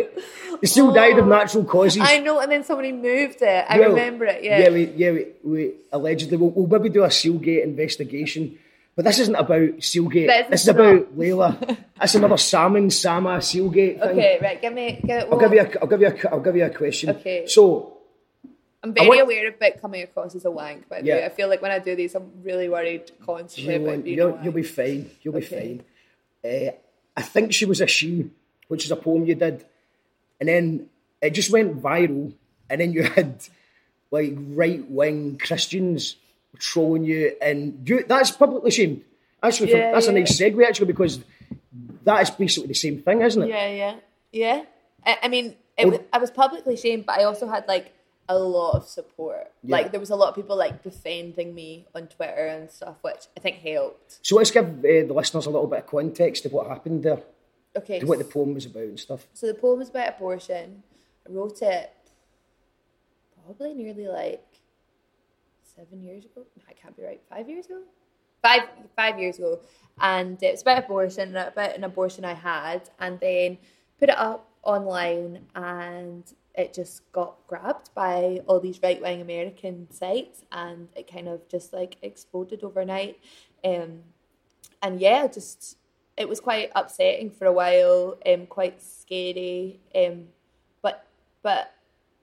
[0.62, 2.02] The seal died of natural causes.
[2.02, 2.06] Oh.
[2.06, 3.66] I know, and then somebody moved it.
[3.70, 4.44] I Well, remember it.
[4.44, 4.60] Yeah.
[4.60, 8.58] Yeah, we, yeah, we, we allegedly we'll, we'll maybe do a Sealgate investigation,
[8.96, 10.28] but this isn't about Sealgate.
[10.28, 11.78] This this is about Leyla.
[12.00, 14.10] That's another salmon Sama Sealgate thing.
[14.10, 14.62] Okay, right.
[14.62, 15.00] Give me.
[15.06, 17.10] Give, I'll give you a, I'll give you a, I'll give you a question.
[17.12, 17.46] Okay.
[17.48, 17.98] So
[18.84, 20.86] I'm very want- aware about coming across as a wank.
[20.90, 21.24] but Yeah.
[21.26, 24.40] I feel like when I do these, I'm really worried constantly you about being you'll,
[24.44, 25.10] you'll be fine.
[25.22, 25.84] You'll be fine.
[26.44, 26.72] Uh,
[27.16, 28.30] I think she was a she,
[28.70, 29.66] which is a poem you did,
[30.40, 30.88] and then
[31.22, 32.34] it just went viral,
[32.70, 33.44] and then you had
[34.12, 36.16] like right wing Christians
[36.58, 39.04] trolling you, and you that's publicly shamed.
[39.42, 41.20] Actually, Yeah, that's a nice segue actually because
[42.04, 43.50] that is basically the same thing, isn't it?
[43.50, 43.96] Yeah, yeah,
[44.32, 44.64] yeah.
[45.06, 47.94] I, I mean, it, was, I was publicly shamed, but I also had like
[48.28, 49.52] a lot of support.
[49.64, 49.78] Yeah.
[49.78, 53.28] Like there was a lot of people like defending me on Twitter and stuff, which
[53.38, 54.20] I think helped.
[54.22, 57.22] So let's give uh, the listeners a little bit of context of what happened there,
[57.78, 59.26] Okay, what the poem was about and stuff.
[59.34, 60.84] so the poem is about abortion.
[61.28, 61.92] I wrote it
[63.46, 64.46] probably nearly like
[65.80, 66.44] seven years ago.
[66.58, 67.22] No, I can't be right.
[67.30, 67.82] Five years ago.
[68.42, 68.64] Five
[68.96, 69.60] five years ago,
[70.00, 73.58] and it's about abortion, about an abortion I had, and then
[74.00, 76.24] put it up online, and
[76.56, 81.46] it just got grabbed by all these right wing American sites, and it kind of
[81.50, 83.20] just like exploded overnight.
[83.66, 84.04] Um,
[84.82, 85.78] and yeah, just
[86.16, 90.28] it was quite upsetting for a while, um, quite scary, um,
[90.82, 91.06] but
[91.44, 91.74] but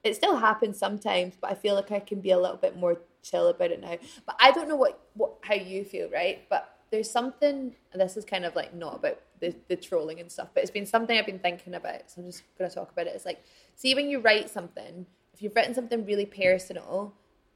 [0.02, 1.34] it still happens sometimes.
[1.38, 2.96] But I feel like I can be a little bit more
[3.28, 3.96] chill about it now.
[4.26, 6.48] But I don't know what what how you feel, right?
[6.48, 10.30] But there's something, and this is kind of like not about the, the trolling and
[10.30, 12.10] stuff, but it's been something I've been thinking about.
[12.10, 13.14] So I'm just gonna talk about it.
[13.14, 17.12] It's like, see when you write something, if you've written something really personal,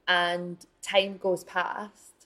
[0.08, 2.20] and time goes past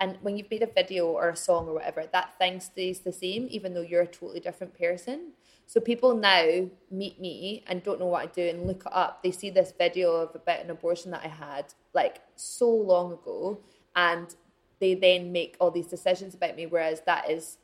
[0.00, 3.12] and when you've made a video or a song or whatever, that thing stays the
[3.12, 5.32] same, even though you're a totally different person.
[5.66, 9.22] So people now meet me and don't know what I do and look it up.
[9.22, 13.58] They see this video of about an abortion that I had like so long ago,
[13.96, 14.34] and
[14.80, 16.66] they then make all these decisions about me.
[16.66, 17.58] Whereas that is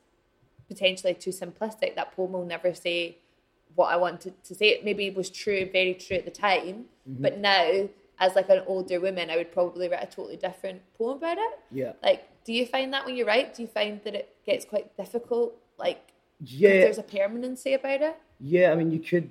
[0.69, 1.95] potentially too simplistic.
[1.95, 3.19] That poem will never say
[3.75, 4.69] what I wanted to say.
[4.69, 7.23] It maybe was true, very true at the time, Mm-hmm.
[7.23, 11.19] but now as like an older woman, I would probably write a totally different poem
[11.19, 11.59] about it.
[11.71, 11.93] Yeah.
[12.03, 13.55] Like, do you find that when you write?
[13.55, 15.55] Do you find that it gets quite difficult?
[15.79, 16.01] like
[16.41, 18.17] Yeah, there's a permanency about it.
[18.41, 18.73] yeah.
[18.73, 19.31] I mean, you could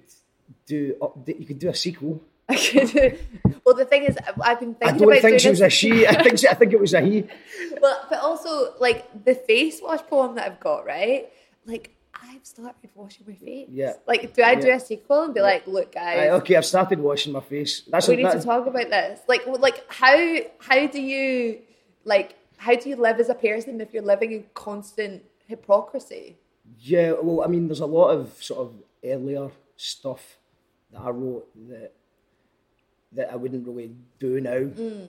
[0.68, 0.96] do.
[1.26, 2.22] You could do a sequel.
[3.66, 4.96] well, the thing is, I've been thinking.
[4.96, 6.06] I don't about think she was a she.
[6.08, 7.28] I think she, I think it was a he.
[7.82, 11.30] Well, but also like the face wash poem that I've got, right?
[11.66, 13.68] Like I've started washing my face.
[13.72, 13.94] Yeah.
[14.08, 14.76] Like, do I do Yeah.
[14.76, 17.82] a sequel and be like, look, guys, Right, okay, I've started washing my face.
[17.82, 19.20] That's we a, need to talk about this.
[19.28, 21.60] Like, like how how do you
[22.06, 26.38] like how do you live as a person if you're living in constant hypocrisy?
[26.80, 30.38] Yeah, well, I mean, there's a lot of sort of earlier stuff
[30.92, 31.94] that I wrote that
[33.14, 34.52] that I wouldn't really do now.
[34.52, 35.08] Mm.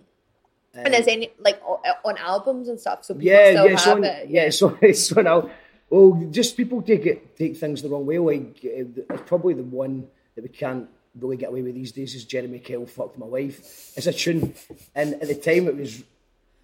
[0.75, 1.61] and there's any like
[2.05, 4.29] on albums and stuff, so people yeah, still yeah, have it's on, it.
[4.31, 5.51] yeah, so it's on out.
[5.89, 8.19] Well, just people take it take things the wrong way.
[8.19, 12.15] Like uh, it's probably the one that we can't really get away with these days
[12.15, 13.59] is Jeremy Kyle fucked my wife.
[13.97, 14.53] It's a tune,
[14.95, 16.03] and at the time it was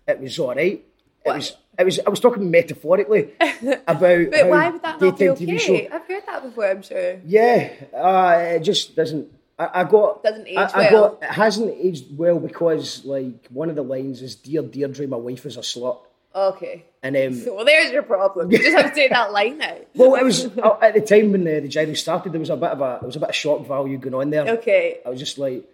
[0.07, 0.85] it was all right.
[1.25, 1.37] It What?
[1.37, 5.59] was it was I was talking metaphorically about But why would that not be TV
[5.61, 5.73] show.
[5.73, 5.89] okay?
[5.89, 6.67] I've heard that before.
[6.69, 7.21] I'm sure.
[7.25, 9.29] Yeah, uh, it just doesn't.
[9.59, 11.11] I, I got Doesn't age I, I well.
[11.11, 15.17] got it hasn't aged well because like one of the lines is "Dear Deidre, my
[15.17, 15.99] wife is a slut,"
[16.35, 16.85] Okay.
[17.03, 18.51] and um, Well, there's your problem.
[18.51, 19.77] You just have to say that line now.
[19.95, 22.33] well, it was uh, at the time when the, the gyro started.
[22.33, 24.31] There was a bit of a there was a bit of shock value going on
[24.31, 24.49] there.
[24.57, 25.01] Okay.
[25.05, 25.65] I was just like,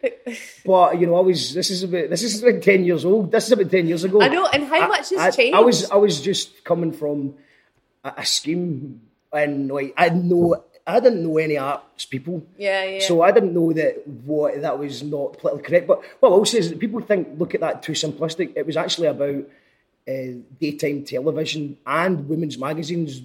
[0.66, 3.30] but you know, I was this is about this is about ten years old.
[3.30, 4.20] This is about ten years ago.
[4.20, 5.56] I know, and how much has I, changed?
[5.56, 7.34] I was I was just coming from
[8.02, 12.46] a, a scheme and like I know I didn't know any arts people.
[12.56, 13.06] Yeah, yeah.
[13.06, 15.86] So I didn't know that what that was not politically correct.
[15.86, 18.54] But what I will say is that people think look at that too simplistic.
[18.56, 19.44] It was actually about
[20.08, 23.20] uh, daytime television and women's magazines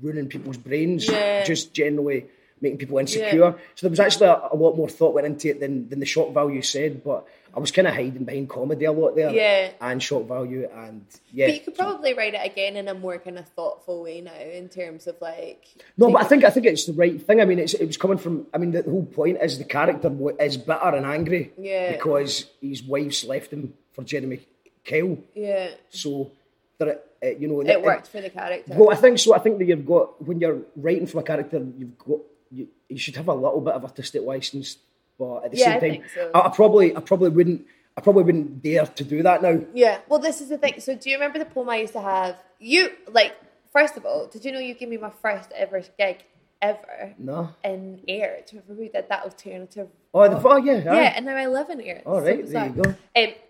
[0.00, 1.08] ruining people's brains.
[1.08, 1.44] Yeah.
[1.44, 2.26] Just generally
[2.60, 3.56] making people insecure.
[3.74, 6.06] So there was actually a, a lot more thought went into it than, than the
[6.06, 7.02] shock value said.
[7.02, 9.70] But I was kind of hiding behind comedy a lot there, Yeah.
[9.80, 11.46] and shock value, and yeah.
[11.46, 14.34] But you could probably write it again in a more kind of thoughtful way now,
[14.34, 15.64] in terms of like.
[15.96, 17.40] No, but I think I think it's the right thing.
[17.40, 18.46] I mean, it's, it was coming from.
[18.54, 21.92] I mean, the whole point is the character is bitter and angry Yeah.
[21.92, 24.40] because his wife's left him for Jeremy
[24.84, 25.18] Kyle.
[25.34, 26.30] Yeah, So
[26.78, 28.72] there, uh, you know, it worked for the character.
[28.76, 29.34] Well, I think so.
[29.34, 32.96] I think that you've got when you're writing for a character, you've got you, you
[32.96, 34.78] should have a little bit of artistic license,
[35.18, 36.30] but at the Yeah, same I time, so.
[36.34, 39.60] I, I probably I probably wouldn't I probably wouldn't dare to do that now.
[39.74, 40.78] Yeah, well, this is the thing.
[40.80, 42.36] So, do you remember the poem I used to have?
[42.60, 43.34] You like,
[43.72, 46.24] first of all, did you know you gave me my first ever gig
[46.62, 47.50] ever No.
[47.64, 48.42] in Ayr?
[48.46, 49.88] Do you remember we did that alternative?
[50.14, 50.76] Oh, the, oh yeah.
[50.84, 52.02] Yeah, and now I live in Ayr.
[52.06, 52.90] All right, So there you go.
[52.90, 52.96] Um,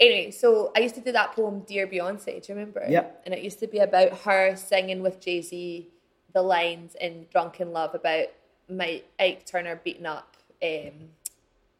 [0.01, 2.25] anyway, so I used to do that poem, Dear Beyonce.
[2.43, 2.85] Do you remember?
[2.89, 3.05] Yeah.
[3.27, 5.89] And it used to be about her singing with Jay Z
[6.35, 8.27] the lines in Drunk in Love about
[8.69, 11.11] Mike Ike Turner beating up um,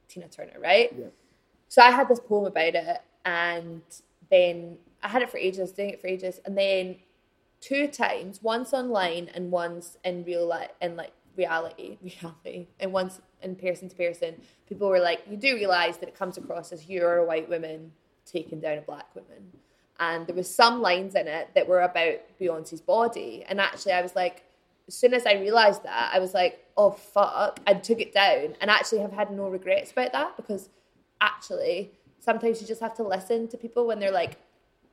[0.09, 0.91] Tina Turner, right?
[0.99, 1.07] Yeah.
[1.69, 3.83] So I had this poem about it, and
[4.31, 6.97] then I had it for ages, doing it for ages, and then
[7.61, 13.21] two times, once online and once in real life, in like reality, reality, and once
[13.43, 16.89] in person to person, people were like, "You do realize that it comes across as
[16.89, 17.93] you're a white woman
[18.25, 19.53] taking down a black woman,"
[20.01, 24.03] and there was some lines in it that were about Beyonce's body, and actually, I
[24.03, 24.45] was like.
[24.89, 28.57] As soon as I realized that, I was like, "Oh fuck!" I took it down,
[28.61, 30.71] and actually have had no regrets about that because
[31.21, 34.39] actually sometimes you just have to listen to people when they're like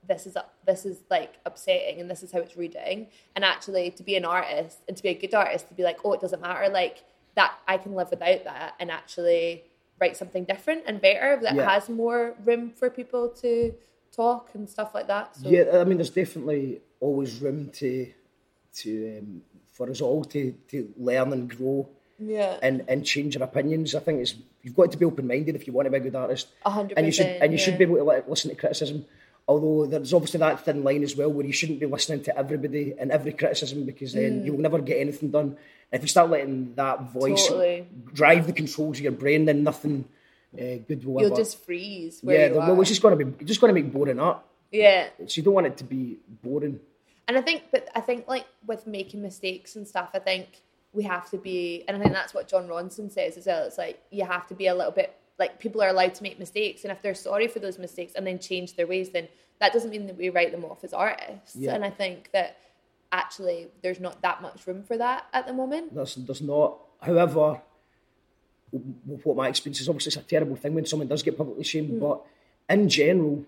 [0.08, 4.04] this is this is like upsetting and this is how it's reading and actually to
[4.04, 6.42] be an artist and to be a good artist to be like oh it doesn't
[6.42, 7.04] matter like
[7.36, 9.64] that I can live without that and actually
[10.00, 11.70] write something different and better that Yeah.
[11.70, 13.74] has more room for people to
[14.12, 18.12] talk and stuff like that so Yeah, I mean, there's definitely always room to
[18.82, 19.42] to um,
[19.76, 20.78] for us all to to
[21.10, 23.94] learn and grow yeah and and change our opinions.
[23.94, 24.34] I think it's
[24.64, 26.48] you've got to be open minded if you want to be a good artist.
[26.66, 29.06] A hundred And you should and you should be able to li- listen to criticism.
[29.48, 32.96] Although there's obviously that thin line as well where you shouldn't be listening to everybody
[32.98, 34.46] and every criticism because then Mm.
[34.46, 35.50] you'll never get anything done.
[35.92, 37.86] And if you start letting that voice Totally.
[38.22, 40.06] drive the controls of your brain, then nothing
[40.58, 41.30] uh, good will happen.
[41.30, 41.44] you'll ever.
[41.44, 43.92] just freeze where yeah, you well, it's just going to be just going to make
[43.94, 44.40] boring art.
[44.72, 46.02] yeah So you don't want it to be
[46.42, 46.80] boring.
[47.28, 50.62] And I think, but I think like with making mistakes and stuff, I think
[50.94, 53.66] we have to be, and I think that's what Jon Ronson says as well.
[53.66, 56.40] It's like you have to be a little bit like people are allowed to make
[56.40, 59.28] mistakes, and if they're sorry for those mistakes and then change their ways, then
[59.60, 61.56] that doesn't mean that we write them off as artists.
[61.56, 61.74] Yeah.
[61.74, 62.58] And I think that
[63.12, 65.94] actually there's not that much room for that at the moment.
[65.94, 66.78] There's, there's not.
[67.02, 67.62] However,
[69.24, 71.90] what my experience is, obviously, it's a terrible thing when someone does get publicly shamed,
[71.90, 72.00] Hmm.
[72.00, 72.22] but
[72.70, 73.46] in general,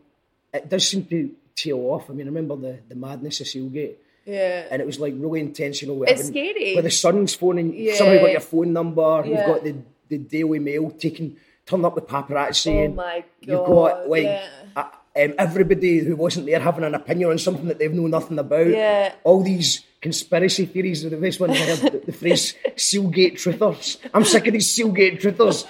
[0.54, 2.10] it does seem to tail off.
[2.10, 4.68] I mean, I remember the, the madness of Sealgate, Yeah.
[4.72, 5.98] and it was like really intentional.
[5.98, 6.74] with It's scary.
[6.76, 7.96] Where the son's phoning, Yeah.
[7.96, 9.30] somebody got your phone number, yeah.
[9.38, 9.76] you've got the,
[10.10, 12.88] the Daily Mail taking, turning up with paparazzi.
[12.90, 14.46] Oh my You've got God, like yeah.
[14.76, 14.84] uh,
[15.20, 18.68] um, everybody who wasn't there having an opinion on something that they've known nothing about.
[18.68, 19.14] Yeah.
[19.24, 21.02] All these conspiracy theories.
[21.04, 25.20] The best one I heard the, the phrase "Sealgate truthers." I'm sick of these Sealgate
[25.20, 25.66] truthers.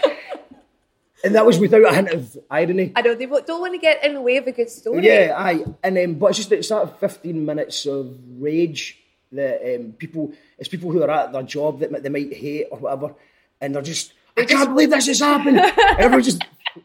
[1.24, 2.92] And that was without a hint of irony.
[2.96, 3.18] I don't.
[3.18, 5.06] They don't want to get in the way of a good story.
[5.06, 5.66] Yeah, aye.
[5.84, 9.00] And um, but it's just it's that 15 minutes of rage
[9.32, 12.78] that um, people it's people who are at their job that they might hate or
[12.78, 13.16] whatever,
[13.60, 15.58] and they're just I can't believe this has happened.
[15.98, 16.44] everyone just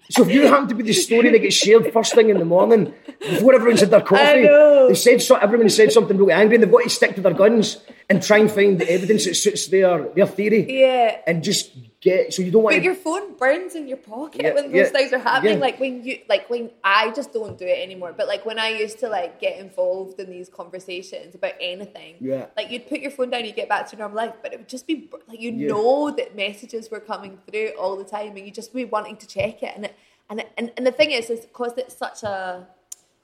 [0.09, 2.45] so if you happen to be the story that gets shared first thing in the
[2.45, 4.89] morning before everyone's had their coffee, know.
[4.89, 7.35] they said so, everyone said something really angry, and they've got to stick to their
[7.35, 7.79] guns
[8.13, 10.63] and try and find the evidence that suits their their theory.
[10.69, 11.17] Yeah.
[11.27, 11.73] and just
[12.07, 14.65] get so you don't want But to your phone burns in your pocket Yeah, when
[14.73, 15.55] those yeah, things are happening.
[15.59, 15.67] yeah.
[15.67, 18.13] Like when you, like when I just don't do it anymore.
[18.19, 22.47] But like when I used to like get involved in these conversations about anything, Yeah.
[22.57, 24.69] like you'd put your phone down, you get back to normal life, but it would
[24.77, 28.53] just be like you know that messages were coming through all the time, and you
[28.61, 29.73] just be wanting to check it.
[29.77, 29.95] And it,
[30.29, 32.67] and it, and and the thing is, is because it's such a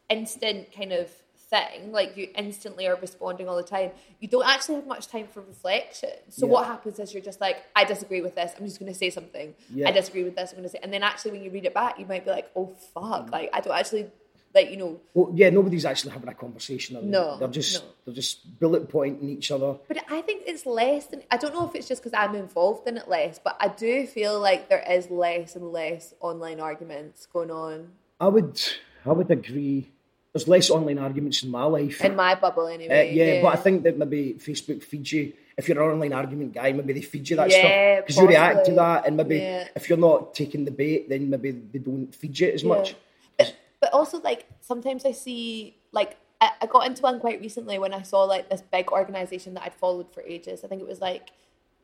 [0.09, 1.11] instant kind of
[1.51, 5.27] thing like you instantly are responding all the time you don't actually have much time
[5.27, 6.53] for reflection so Yeah.
[6.53, 9.11] what happens is you're just like i disagree with this i'm just going to say
[9.11, 9.89] something Yeah.
[9.89, 11.75] i disagree with this i'm going to say and then actually when you read it
[11.75, 13.33] back you might be like oh fuck mm.
[13.33, 14.11] like i don't actually
[14.55, 16.97] like you know Well, yeah, nobody's actually having a conversation.
[16.97, 17.03] They?
[17.03, 17.91] No, they're just no.
[18.07, 19.77] they're just bullet pointing each other.
[19.87, 22.89] but i think it's less than i don't know if it's just because i'm involved
[22.89, 27.27] in it less but i do feel like there is less and less online arguments
[27.27, 28.61] going on I would
[29.07, 29.93] I would agree.
[30.39, 32.01] There's less online arguments in my life.
[32.05, 35.33] in my bubble Uh, anyway yeah, but I think that maybe Facebook feeds you.
[35.57, 37.75] If you're an online argument guy, maybe they feed you that Yeah, stuff
[38.07, 39.67] because you react to that, and maybe Yeah.
[39.75, 42.95] if you're not taking the bait, then maybe they don't feed you as much.
[43.37, 47.81] But, but also, like, sometimes I see, like, I, I got into one quite recently
[47.81, 50.63] when I saw, like, this big organization that I'd followed for ages.
[50.63, 51.31] I think it was, like,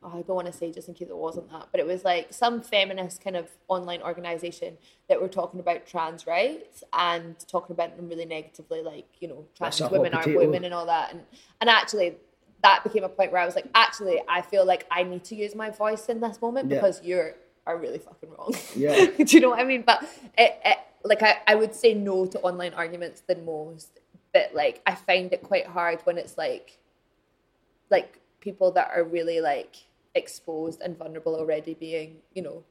[0.04, 2.32] I don't want to say just in case it wasn't that, but it was like
[2.32, 4.76] some feminist kind of online organization
[5.08, 9.46] that were talking about trans rights and talking about them really negatively, like you know,
[9.56, 11.22] trans That's a hot women aren't women and all that, and
[11.60, 12.16] and actually.
[12.62, 15.34] That became a point where I was like, actually, I feel like I need to
[15.34, 16.76] use my voice in this moment Yeah.
[16.78, 17.34] because you're
[17.66, 18.54] are really fucking wrong.
[18.74, 19.06] Yeah.
[19.18, 19.82] Do you know what I mean?
[19.82, 20.02] But
[20.36, 24.00] it, it, like I, I would say no to online arguments than most.
[24.32, 26.78] But like I find it quite hard when it's like
[27.90, 29.76] like people that are really like
[30.14, 32.62] exposed and vulnerable already being, you know,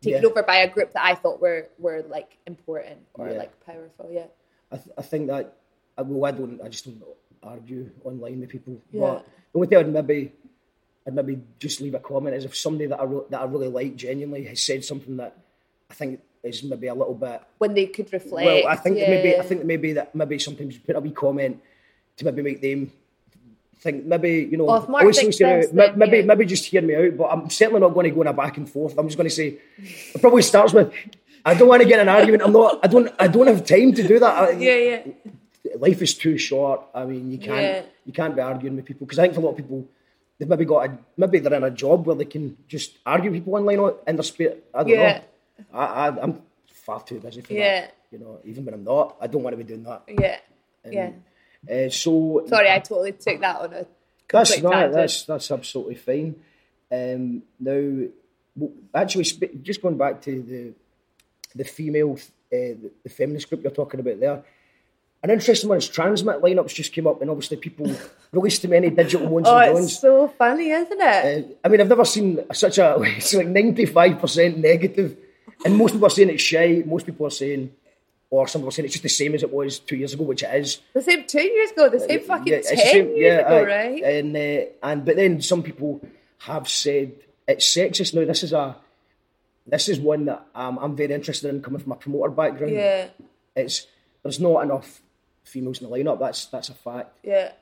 [0.00, 0.28] taken Yeah.
[0.28, 3.38] over by a group that I thought were were like important or Yeah.
[3.38, 4.10] like powerful.
[4.10, 4.26] Yeah.
[4.70, 5.56] I, th- I think that
[5.98, 6.60] I, well, I don't.
[6.62, 7.02] I just don't
[7.42, 8.80] argue online with people.
[8.90, 9.00] Yeah.
[9.00, 10.32] But the only thing I'd maybe,
[11.06, 13.68] I'd maybe just leave a comment is if somebody that I re- that I really
[13.68, 15.36] like genuinely has said something that
[15.90, 17.42] I think is maybe a little bit.
[17.58, 18.46] When they could reflect.
[18.46, 21.10] well, I think that maybe I think maybe that maybe sometimes you put a wee
[21.12, 21.60] comment
[22.16, 22.90] to maybe make them
[23.82, 24.64] think maybe you know.
[24.64, 26.24] Well, if Mark always thinks seems to- then, maybe yeah.
[26.24, 28.56] maybe just hear me out, but I'm certainly not going to go in a back
[28.56, 28.96] and forth.
[28.98, 29.58] I'm just going to say
[30.14, 30.92] it probably starts with.
[31.44, 32.42] I don't want to get in an argument.
[32.44, 32.78] I'm not.
[32.84, 33.12] I don't.
[33.18, 34.34] I don't have time to do that.
[34.42, 35.00] I- Yeah, yeah.
[35.78, 36.82] life is too short.
[36.94, 37.82] I mean, you can't Yeah.
[38.06, 39.86] you can't be arguing with people because I think for a lot of people,
[40.38, 43.40] they've maybe got a maybe they're in a job where they can just argue with
[43.40, 44.54] people online on- in their spare.
[44.74, 45.12] I don't Yeah.
[45.18, 45.78] know.
[45.78, 47.80] I, I I'm far too busy for Yeah.
[47.82, 47.94] that.
[48.12, 50.02] You know, even when I'm not, I don't want to be doing that.
[50.08, 50.38] Yeah.
[50.90, 51.10] Yeah.
[51.70, 53.86] Uh, so Sorry, I totally took that on a
[54.32, 54.94] that's not tangent.
[54.94, 56.34] that's that's absolutely fine.
[56.90, 58.08] Um, now,
[58.94, 60.72] actually, sp- just going back to the
[61.54, 64.42] the female, uh, the, feminist group you're talking about there.
[65.22, 67.94] An interesting one is TRNSMT lineups just came up, and obviously people
[68.32, 71.44] released too many digital ones Oh, and it's so funny, isn't it?
[71.44, 75.16] Uh, I mean, I've never seen such a it's like ninety five percent negative,
[75.64, 76.82] and most people are saying it's shy.
[76.84, 77.70] Most people are saying,
[78.32, 80.42] or some people saying it's just the same as it was two years ago, which
[80.42, 80.80] it is.
[80.94, 83.66] the same two years ago, the same fucking Yeah, ten same- years yeah, ago, aye.
[83.76, 84.02] right?
[84.02, 86.00] And uh, and but then some people
[86.38, 87.12] have said
[87.46, 88.14] it's sexist.
[88.14, 88.76] Now this is a
[89.66, 92.72] this is one that um, I'm very interested in coming from a promoter background.
[92.72, 93.08] yeah,
[93.54, 93.86] It's
[94.22, 95.02] there's not enough
[95.44, 96.18] females in the lineup.
[96.18, 97.10] That's that's a fact.
[97.22, 97.52] yeah.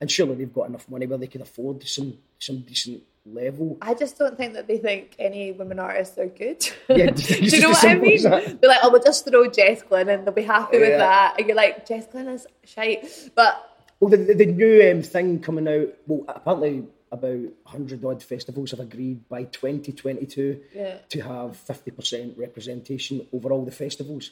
[0.00, 3.78] And surely they've got enough money where they can afford some some decent level.
[3.82, 6.68] I just don't think that they think any women artists are good.
[6.88, 8.22] Yeah, Do you know what I mean?
[8.22, 11.36] They're like, oh, we'll just throw Jess Glynne and they'll be happy with that.
[11.38, 13.30] And you're like, Jess Glynne is shite.
[13.34, 13.64] But
[14.00, 18.70] Well, the, the, the new um, thing coming out, well, apparently about 100 odd festivals
[18.70, 20.98] have agreed by 2022 Yeah.
[21.08, 24.30] to have 50% representation over all the festivals.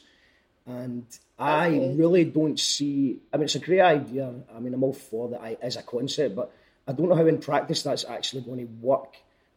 [0.65, 1.05] And
[1.37, 4.33] I really don't see, I mean, it's a great idea.
[4.55, 6.51] I mean, I'm all for that as a concept, but
[6.89, 9.15] I don't know how in practice that's actually going to work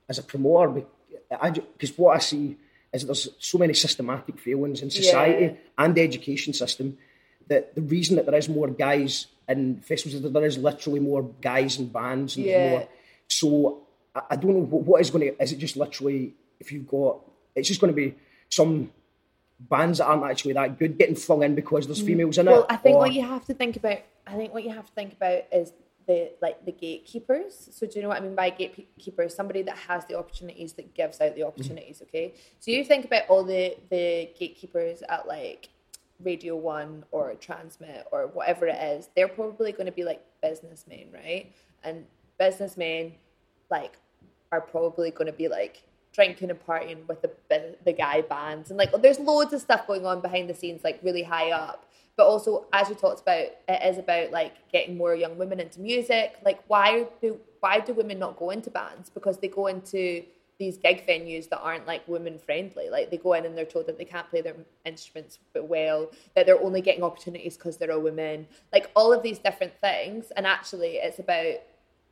[0.08, 0.84] as a promoter.
[1.30, 2.56] Because what I see
[2.92, 5.52] is that there's so many systematic failings in society Yeah.
[5.78, 6.98] and the education system
[7.48, 11.00] that the reason that there is more guys in festivals is that there is literally
[11.00, 12.70] more guys in bands and Yeah.
[12.70, 12.88] more.
[13.28, 13.82] So
[14.14, 15.42] I, I don't know what, what is going to.
[15.42, 17.18] Is it just literally if you've got?
[17.56, 18.14] It's just going to be
[18.50, 18.92] some
[19.58, 22.50] bands that aren't actually that good getting flung in because there's females in Mm.
[22.50, 22.66] well, it.
[22.68, 24.92] I think or- what you have to think about, I think what you have to
[24.92, 25.72] think about is
[26.06, 27.68] the like the gatekeepers.
[27.72, 29.34] So do you know what I mean by gatekeepers?
[29.34, 31.48] Somebody that has the opportunities that gives out the mm-hmm.
[31.48, 32.02] opportunities.
[32.02, 35.68] Okay, so you think about all the the gatekeepers at like
[36.22, 39.08] Radio One or TRNSMT or whatever it is.
[39.14, 41.52] They're probably going to be like businessmen, right?
[41.84, 42.06] And
[42.38, 43.12] businessmen
[43.70, 43.96] like
[44.50, 45.82] are probably going to be like
[46.12, 49.86] drinking and partying with the the- the guy bands and like there's loads of stuff
[49.86, 53.46] going on behind the scenes like really high up but also as you talked about
[53.68, 56.36] it is about like getting more young women into music.
[56.44, 59.10] Like why do why do women not go into bands?
[59.10, 60.24] Because they go into
[60.58, 62.88] these gig venues that aren't like women friendly.
[62.90, 66.46] Like they go in and they're told that they can't play their instruments well that
[66.46, 68.46] they're only getting opportunities because they're a woman.
[68.72, 70.30] Like all of these different things.
[70.36, 71.56] And actually it's about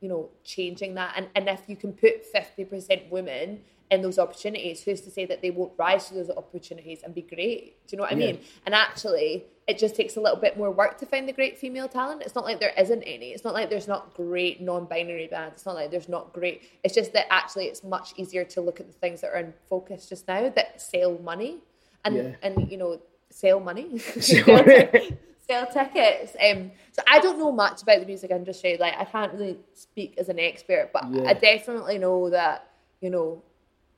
[0.01, 1.15] you know, changing that.
[1.17, 5.43] And, and if you can put 50% women in those opportunities, who's to say that
[5.43, 7.87] they won't rise to those opportunities and be great?
[7.87, 8.27] Do you know what I Yeah.
[8.33, 8.41] mean?
[8.65, 11.89] And actually, it just takes a little bit more work to find the great female
[11.89, 12.23] talent.
[12.23, 13.31] It's not like there isn't any.
[13.33, 15.57] It's not like there's not great non-binary bands.
[15.57, 16.63] It's not like there's not great.
[16.85, 19.53] It's just that actually it's much easier to look at the things that are in
[19.69, 21.59] focus just now that sell money
[22.05, 22.35] and Yeah.
[22.43, 23.99] and you know sell money.
[25.47, 26.37] Sell tickets.
[26.41, 28.77] Um, so I don't know much about the music industry.
[28.79, 31.25] Like I can't really speak as an expert, but Yeah.
[31.29, 32.69] I definitely know that
[33.01, 33.43] you know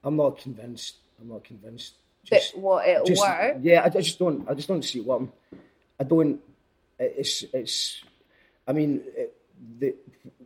[0.05, 0.97] I'm not convinced.
[1.21, 1.95] I'm not convinced.
[2.31, 3.57] that what it'll just- work.
[3.63, 4.49] Yeah, I, I just don't.
[4.49, 5.33] I just don't see it working.
[5.99, 6.41] I don't.
[6.99, 8.03] It's it's.
[8.67, 9.35] I mean, it,
[9.79, 9.95] the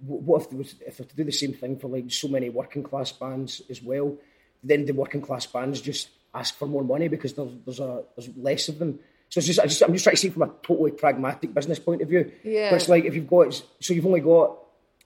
[0.07, 2.51] what if there was if they to do the same thing for like so many
[2.51, 4.17] working class bands as well?
[4.63, 8.31] Then the working class bands just ask for more money because there's there's a there's
[8.37, 8.99] less of them.
[9.29, 11.79] So it's just, I just I'm just trying to see from a totally pragmatic business
[11.79, 12.31] point of view.
[12.45, 12.71] Yeah.
[12.71, 14.57] But it's like if you've got so you've only got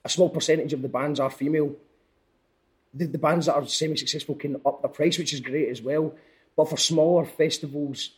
[0.05, 1.75] a small percentage of the bands are female.
[2.93, 6.13] The, the bands that are semi-successful can up their price, which is great as well.
[6.55, 8.11] But for smaller festivals,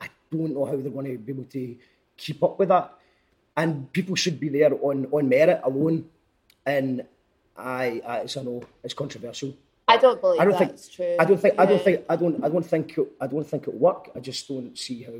[0.00, 1.76] I don't know how they're going to be able to
[2.16, 2.92] keep up with that.
[3.56, 6.08] And people should be there on, on merit alone.
[6.66, 7.04] And
[7.56, 8.62] I, I it's a no.
[8.82, 9.56] It's controversial.
[9.86, 10.96] I don't believe I don't that's think.
[10.96, 11.16] true.
[11.18, 11.54] I don't think.
[11.58, 12.04] I don't think.
[12.08, 12.44] I don't.
[12.44, 12.98] I don't think.
[12.98, 14.10] It, I don't think it work.
[14.16, 15.12] I just don't see how.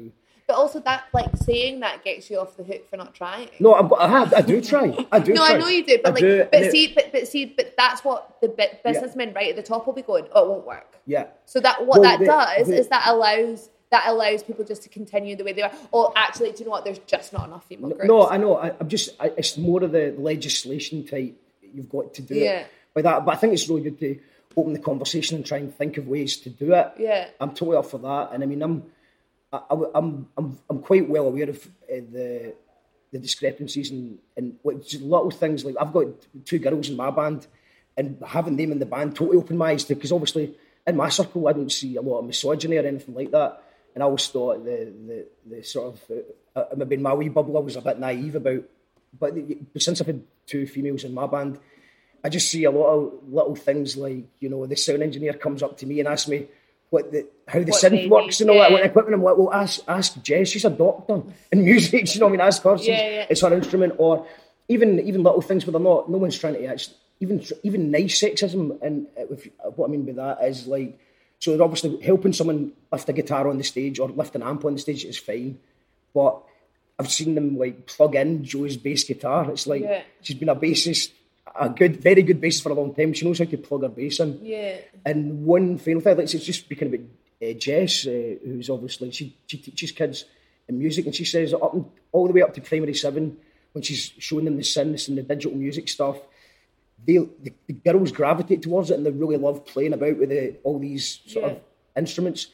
[0.47, 3.49] But also that, like, saying that gets you off the hook for not trying.
[3.61, 4.01] No, I've got.
[4.03, 4.34] I have.
[4.34, 4.95] I do try.
[5.11, 5.32] I do.
[5.34, 5.55] No, try.
[5.55, 7.72] I know you do, but I like, do, but it- see, but, but see, but
[7.78, 10.26] that's what the bu- businessmen right at the top will be going.
[10.32, 10.99] Oh, it won't work.
[11.07, 11.28] Yeah.
[11.47, 14.82] So that what Well, that the- does the- is that allows that allows people just
[14.82, 15.72] to continue the way they are.
[15.92, 16.84] Or actually, do you know what?
[16.84, 18.05] There's just not enough female groups.
[18.07, 18.57] No, I know.
[18.59, 19.11] I, I'm just.
[19.20, 21.40] I, it's more of the legislation type.
[21.72, 22.61] You've got to do Yeah.
[22.61, 23.24] it by that.
[23.24, 24.18] But I think it's really good to
[24.57, 26.92] open the conversation and try and think of ways to do it.
[26.99, 27.28] Yeah.
[27.40, 28.30] I'm totally up for that.
[28.32, 28.84] And I mean, I'm,
[29.71, 32.55] I, I- I'm, I'm, I'm quite well aware of uh, the,
[33.13, 35.65] the discrepancies and and little things.
[35.65, 36.07] Like I've got
[36.45, 37.47] two girls in my band,
[37.97, 40.55] and having them in the band totally opened my eyes to because obviously
[40.87, 43.63] in my circle I don't see a lot of misogyny or anything like that.
[43.95, 45.27] And I always thought the the,
[45.57, 46.11] the sort of
[46.57, 48.65] uh, uh, maybe in my wee bubble I was a bit naive about.
[49.19, 51.61] But the- since I've had two females in my band,
[52.25, 55.63] I just see a lot of little things like you know the sound engineer comes
[55.63, 56.49] up to me and asks me
[56.95, 59.14] what the how the What synth works need, and all that what equipment.
[59.16, 60.49] I'm like, well, ask ask Jess.
[60.49, 61.22] She's a doctor
[61.53, 62.12] in music.
[62.14, 62.40] You know what I mean?
[62.40, 62.76] Ask her.
[62.76, 63.26] Yeah, yeah.
[63.28, 63.95] It's her instrument.
[63.99, 64.26] Or
[64.68, 66.11] even even little things where they're not.
[66.11, 68.78] No one's trying to actually even even nice sexism.
[68.82, 70.99] And uh, if, uh, what I mean by that is like.
[71.40, 74.64] So they're obviously helping someone lift a guitar on the stage or lift an amp
[74.64, 75.59] on the stage is fine,
[76.14, 76.40] but
[76.99, 79.51] I've seen them like plug in Joe's bass guitar.
[79.51, 80.03] It's like Yeah.
[80.22, 81.11] she's been a bassist,
[81.59, 83.12] a good, very good bassist for a long time.
[83.12, 84.40] She knows how to plug her bass in.
[84.42, 84.78] Yeah.
[85.05, 87.01] And one final thing, like, it's just speaking about
[87.42, 90.24] uh, Jess, uh, who's obviously she, she teaches kids
[90.68, 93.36] in music, and she says up and, all the way up to primary seven,
[93.72, 96.16] when she's showing them the synths and the digital music stuff,
[97.07, 100.57] they the, the girls gravitate towards it and they really love playing about with the,
[100.62, 101.51] all these sort Yeah.
[101.53, 101.61] of
[101.97, 102.47] instruments.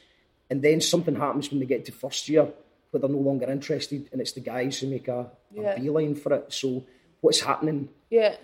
[0.49, 2.49] And then something happens when they get to first year
[2.89, 5.75] where they're no longer interested, and it's the guys who make a, Yeah.
[5.75, 6.51] a beeline for it.
[6.51, 6.83] So
[7.21, 7.87] what's happening?
[8.09, 8.35] Yeah.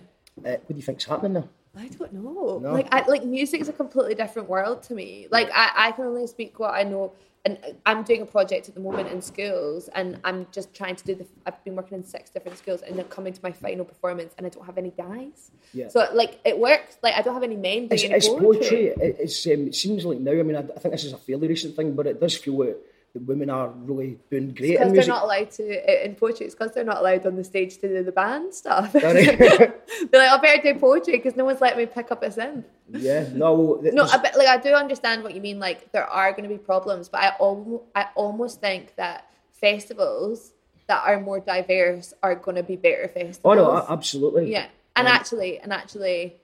[0.46, 1.46] Uh, what do you think's happening there?
[1.76, 2.60] I don't know.
[2.62, 2.74] No.
[2.74, 5.28] Like, I, like music is a completely different world to me.
[5.30, 7.14] Like, I, I can only speak what I know.
[7.46, 11.04] And I'm doing a project at the moment in schools, and I'm just trying to
[11.06, 11.26] do the.
[11.46, 14.46] I've been working in six different schools, and they're coming to my final performance, and
[14.46, 15.52] I don't have any guys.
[15.74, 15.88] Yeah.
[15.88, 16.98] So like, it works.
[17.02, 18.42] Like, I don't have any men doing It's, any it's poetry.
[18.42, 18.86] poetry.
[18.88, 20.32] It, it's, um, it seems like now.
[20.32, 22.58] I mean, I, I think this is a fairly recent thing, but it does feel
[22.58, 22.76] that
[23.14, 26.46] the women are really doing great Because they're not allowed to in poetry.
[26.46, 28.92] It's because they're not allowed on the stage to do the band stuff.
[28.92, 29.26] Sorry.
[29.36, 29.74] they're
[30.14, 32.66] like, I better do poetry because no one's letting me pick up a synth.
[32.92, 35.60] yeah, no, No, I, but, like I do understand what you mean.
[35.60, 40.54] Like there are going to be problems, but I almost, I almost think that festivals
[40.88, 43.40] that are more diverse are going to be better festivals.
[43.44, 44.52] oh no, absolutely.
[44.52, 46.38] yeah, and um, actually, and actually,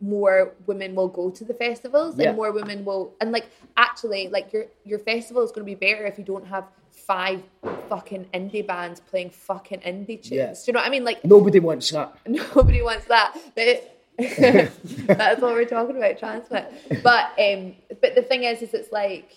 [0.00, 2.28] more women will go to the festivals, Yeah.
[2.28, 5.74] and more women will, and like actually, like your your festival is going to be
[5.74, 7.42] better if you don't have five
[7.88, 10.30] fucking indie bands playing fucking indie tunes.
[10.32, 10.52] Yeah.
[10.52, 11.04] Do you know what I mean?
[11.04, 12.16] Like Nobody wants that.
[12.26, 13.36] Nobody wants that.
[13.54, 17.02] But that's what we're talking about, TRNSMT.
[17.02, 19.36] But um, but the thing is, is it's like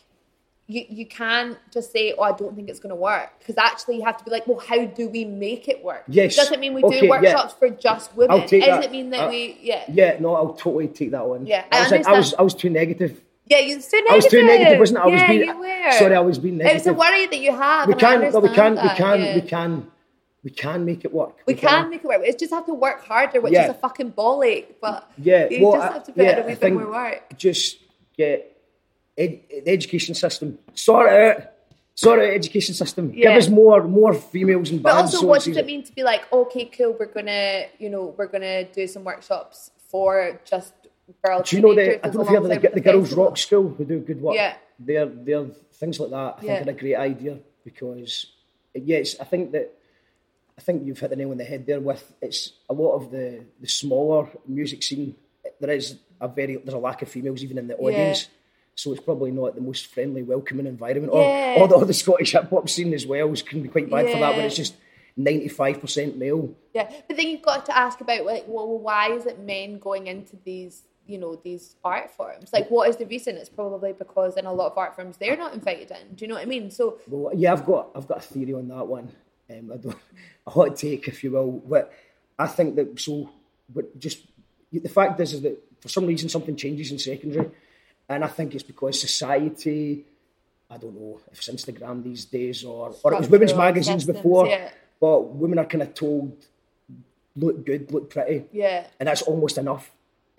[0.69, 3.95] you you can't just say, "Oh, I don't think it's going to work," because actually
[3.97, 6.35] you have to be like, "Well, how do we make it work?" Yes.
[6.35, 7.11] Does it mean we Okay, do yeah.
[7.11, 8.39] workshops for just women?
[8.39, 8.83] I'll take that.
[8.85, 9.57] it mean that Uh, we?
[9.61, 9.83] Yeah.
[9.91, 11.45] Yeah, no, I'll totally take that one.
[11.47, 12.33] Yeah, I I was, like- I was.
[12.35, 13.19] I was too negative.
[13.47, 14.11] Yeah, you're too negative.
[14.11, 15.01] I was too negative, wasn't I?
[15.01, 15.91] I was being, you were.
[15.93, 16.77] Sorry, I was being negative.
[16.77, 17.87] It's a worry that you have.
[17.87, 19.35] we can, no, we understand can, we can, yeah.
[19.35, 19.91] we can,
[20.43, 21.37] we can make it work.
[21.47, 22.21] We can make it work.
[22.21, 23.63] We just have to work harder, which Yeah.
[23.63, 24.79] is a fucking ball ache.
[24.79, 27.37] But Yeah, you well, just I- have to put yeah, in a bit more work.
[27.37, 27.79] Just
[28.15, 28.55] get
[29.19, 30.57] ed, the education system.
[30.73, 31.51] Sort it out.
[31.95, 33.11] Sort out education system.
[33.13, 33.29] Yeah.
[33.29, 36.03] Give us more, more females in But also, so what does it mean to be
[36.03, 40.73] like, okay, cool, we're gonna, you know, we're gonna do some workshops for just
[41.23, 41.49] girls.
[41.49, 42.05] Do you know the?
[42.05, 44.21] I don't know if you have alongside the, the girls rock school who do good
[44.21, 44.35] work.
[44.35, 44.55] Yeah.
[44.79, 46.35] they're they're things like that.
[46.37, 48.27] I think are a great idea because
[48.73, 49.73] yes, I think that
[50.57, 51.79] I think you've hit the nail on the head there.
[51.79, 55.15] With it's a lot of the the smaller music scene.
[55.59, 58.27] There is a very there's a lack of females even in the audience.
[58.79, 61.11] So it's probably not the most friendly, welcoming environment.
[61.13, 61.55] Yeah.
[61.57, 63.89] Or, or, the, or the Scottish hip hop scene as well is can be quite
[63.89, 64.75] bad for that, when it's just
[65.17, 66.55] ninety five percent male.
[66.73, 70.07] Yeah, but then you've got to ask about like, well, why is it men going
[70.07, 72.53] into these, you know, these art forms?
[72.53, 73.35] Like, what is the reason?
[73.35, 76.15] It's probably because in a lot of art forms they're not invited in.
[76.15, 76.71] Do you know what I mean?
[76.71, 79.11] So Well, yeah, I've got I've got a theory on that one.
[79.49, 79.97] Um, I don't
[80.47, 81.51] a hot take, if you will.
[81.51, 81.91] But
[82.37, 83.29] I think that so,
[83.67, 84.19] but just
[84.71, 87.49] the fact is, is that for some reason something changes in secondary,
[88.09, 90.05] and I think it's because society.
[90.71, 94.47] I don't know if it's Instagram these days or or it was women's magazines before,
[94.47, 94.69] yeah.
[94.99, 96.35] but women are kind of told
[97.35, 99.89] look good, look pretty, yeah, and that's almost enough.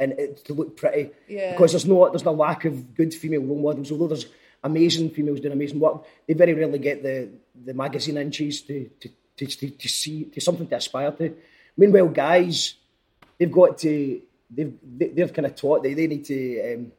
[0.00, 1.10] and it, to look pretty.
[1.28, 1.52] Yeah.
[1.52, 3.92] Because there's no there's no lack of good female role models.
[3.92, 4.26] Although there's
[4.64, 7.28] amazing females doing amazing work, they very rarely get the,
[7.64, 11.36] the magazine inches to to, to, to, to see to something to aspire to.
[11.76, 12.74] Meanwhile, guys,
[13.38, 16.92] they've got to they've they, they've kind of taught they, they need to um,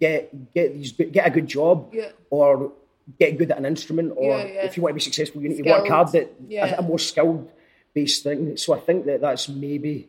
[0.00, 2.10] get get these get a good job Yeah.
[2.30, 2.72] or
[3.18, 4.64] get good at an instrument or Yeah, yeah.
[4.64, 6.98] if you want to be successful you need to work hard at a, a more
[6.98, 7.50] skilled
[7.92, 10.08] based thing so I think that that's maybe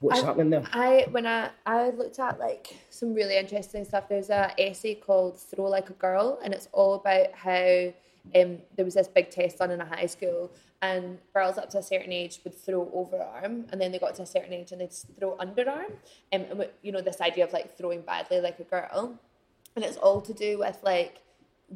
[0.00, 4.08] what's I- happening there I when I I looked at like some really interesting stuff.
[4.08, 7.92] There's a essay called "Throw Like a Girl," and it's all about how
[8.34, 10.50] um, there was this big test done in a high school,
[10.80, 14.22] and girls up to a certain age would throw overarm, and then they got to
[14.22, 15.92] a certain age and they'd throw underarm,
[16.32, 19.18] um, and you know this idea of like throwing badly like a girl,
[19.76, 21.22] and it's all to do with like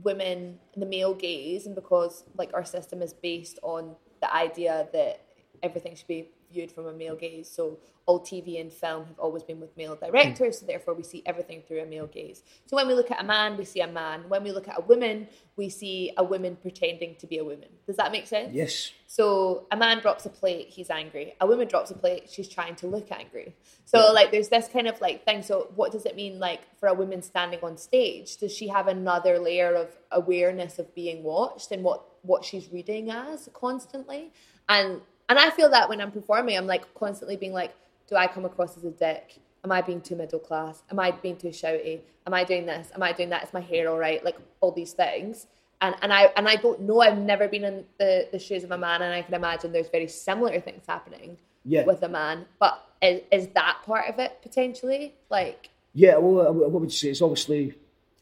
[0.02, 5.22] women the male gaze and because like our system is based on the idea that
[5.62, 9.42] everything should be viewed from a male gaze so all tv and film have always
[9.42, 12.86] been with male directors so therefore we see everything through a male gaze so when
[12.90, 15.26] we look at a man we see a man when we look at a woman
[15.56, 19.66] we see a woman pretending to be a woman does that make sense yes so
[19.70, 21.34] a man drops a plate, he's angry.
[21.40, 23.54] A woman drops a plate, she's trying to look angry.
[23.84, 25.42] So like there's this kind of like thing.
[25.42, 28.36] So what does it mean like for a woman standing on stage?
[28.36, 33.10] Does she have another layer of awareness of being watched and what what she's reading
[33.10, 34.32] as constantly?
[34.68, 37.74] And and I feel that when I'm performing, I'm like constantly being like,
[38.08, 39.38] do I come across as a dick?
[39.64, 40.82] Am I being too middle class?
[40.90, 42.00] Am I being too shouty?
[42.26, 42.88] Am I doing this?
[42.94, 43.44] Am I doing that?
[43.44, 44.24] Is my hair all right?
[44.24, 45.46] Like all these things
[45.80, 47.00] and and I and I don't know.
[47.00, 49.88] I've never been in the, the shoes of a man, and I can imagine there's
[49.90, 51.84] very similar things happening Yeah.
[51.84, 52.46] with a man.
[52.58, 55.14] But is, is that part of it potentially?
[55.30, 57.74] Like, yeah well I- what would you say it's obviously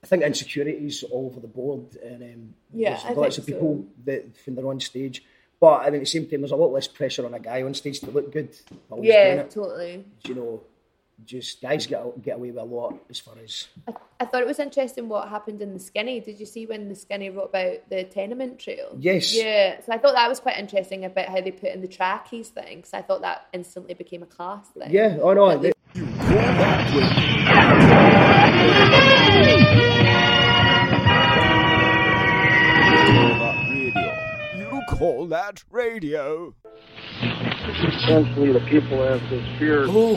[0.02, 4.24] I think insecurities all over the board and um, Yeah, there's lots of people that
[4.44, 5.22] when they're on stage
[5.60, 7.62] but I mean, at the same time there's a lot less pressure on a guy
[7.62, 8.54] on stage to look good
[8.88, 9.50] while he's doing yeah, it.
[9.50, 10.04] totally.
[10.26, 10.62] you know
[11.24, 14.46] just guys get get away with a lot as far as I, I thought it
[14.46, 16.20] was interesting what happened in the skinny.
[16.20, 18.96] Did you see when the skinny wrote about the tenement trail?
[18.98, 19.34] Yes.
[19.34, 19.80] Yeah.
[19.80, 22.78] So I thought that was quite interesting about how they put in the trackies thing.
[22.78, 24.90] Because I thought that instantly became a class thing.
[24.90, 25.72] yeah oh no they,
[35.04, 36.54] call that radio.
[37.20, 37.88] You call that radio.
[37.88, 39.84] Essentially, the people have this fear.
[39.84, 40.16] hello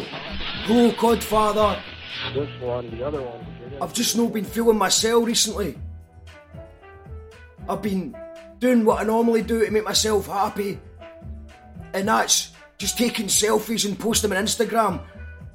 [0.64, 1.84] hello Godfather
[2.34, 3.46] This one, the other one.
[3.82, 5.78] I've just not been feeling myself recently.
[7.68, 8.16] I've been
[8.60, 10.80] doing what I normally do to make myself happy,
[11.94, 15.02] and that's just taking selfies and posting them on Instagram.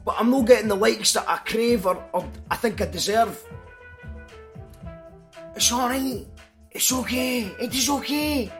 [0.04, 3.42] But I'm not getting the likes that I crave or, or I think I deserve.
[5.56, 6.26] It's alright.
[6.70, 7.44] It's okay.
[7.58, 8.52] It is okay.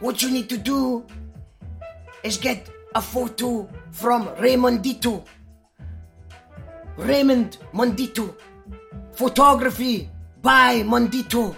[0.00, 1.06] What you need to do
[2.22, 5.24] is get a photo from Raymondito.
[6.96, 8.34] Raymond Mondito.
[9.12, 10.10] Photography
[10.42, 11.56] by Mondito.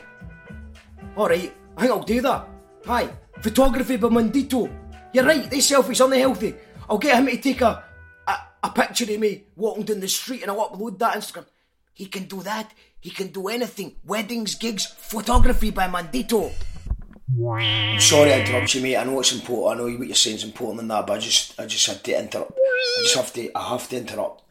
[1.16, 2.48] Alright, I think I'll do that.
[2.86, 3.08] Hi,
[3.40, 4.70] photography by Mondito.
[5.12, 6.54] You're right, these selfies aren't healthy.
[6.88, 7.82] I'll get him to take a,
[8.26, 11.46] a, a picture of me walking down the street and I'll upload that Instagram.
[11.92, 12.72] He can do that.
[13.00, 13.96] He can do anything.
[14.04, 16.52] Weddings, gigs, photography by Mondito.
[17.36, 18.96] I'm sorry I interrupt you, mate.
[18.96, 19.80] I know it's important.
[19.80, 22.02] I know what you're saying is important and that, but I just, I just had
[22.04, 22.52] to interrupt.
[22.52, 24.42] I just have to, I have to interrupt.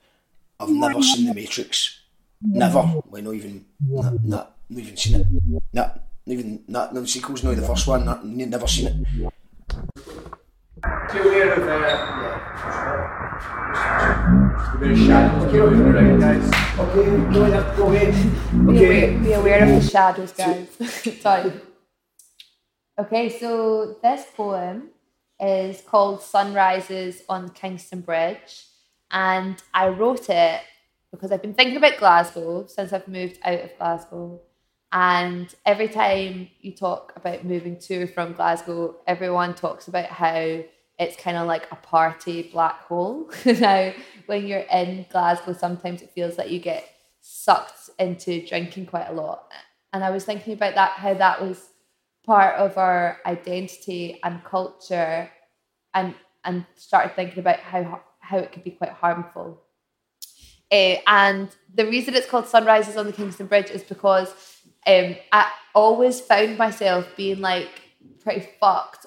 [0.59, 1.99] I've never seen The Matrix.
[2.41, 2.79] Never.
[3.07, 5.27] Well, not even, not, not, even seen it.
[5.73, 8.95] Not, not even, not, no sequels, no, the first one, not, never seen it.
[11.11, 12.27] Be aware of uh,
[14.73, 16.21] a bit of shadows.
[16.21, 16.45] Guys.
[16.79, 17.05] Okay,
[18.67, 19.17] Okay.
[19.17, 20.67] be aware of the shadows, guys.
[21.21, 21.51] Sorry.
[22.99, 24.89] Okay, so this poem
[25.39, 28.65] is called Sunrises on Kingston Bridge,
[29.11, 30.61] and I wrote it
[31.11, 34.41] because I've been thinking about Glasgow since I've moved out of Glasgow.
[34.91, 40.63] And every time you talk about moving to or from Glasgow, everyone talks about how
[40.97, 43.29] it's kind of like a party black hole.
[43.45, 43.93] now,
[44.25, 46.89] when you're in Glasgow, sometimes it feels like you get
[47.21, 49.51] sucked into drinking quite a lot.
[49.93, 51.69] And I was thinking about that, how that was
[52.27, 55.31] part of our identity and culture,
[55.95, 56.13] and
[56.43, 59.63] and started thinking about how how it could be quite harmful.
[60.71, 64.33] Uh, and the reason it's called Sunrises on the Kingston Bridge is because
[64.85, 67.69] um, I always found myself being like
[68.21, 69.05] pretty fucked,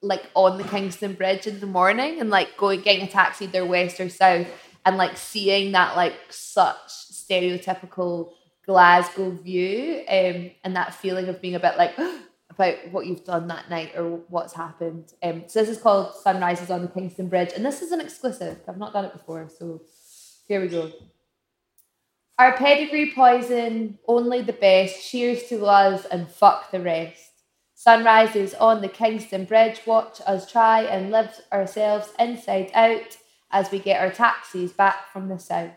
[0.00, 3.66] like on the Kingston Bridge in the morning, and like going getting a taxi either
[3.66, 4.46] west or south,
[4.86, 8.32] and like seeing that like such stereotypical
[8.64, 11.94] Glasgow view, um, and that feeling of being a bit like
[12.60, 15.12] about what you've done that night or what's happened.
[15.22, 18.58] Um, so this is called Sunrises on the Kingston Bridge, and this is an exclusive.
[18.68, 19.82] I've not done it before, so
[20.46, 20.92] Here we go.
[22.38, 25.10] Our pedigree poison, only the best.
[25.10, 27.30] Cheers to us and fuck the rest.
[27.74, 29.80] Sunrises on the Kingston Bridge.
[29.86, 33.16] Watch us try and live ourselves inside out
[33.50, 35.72] as we get our taxis back from the south.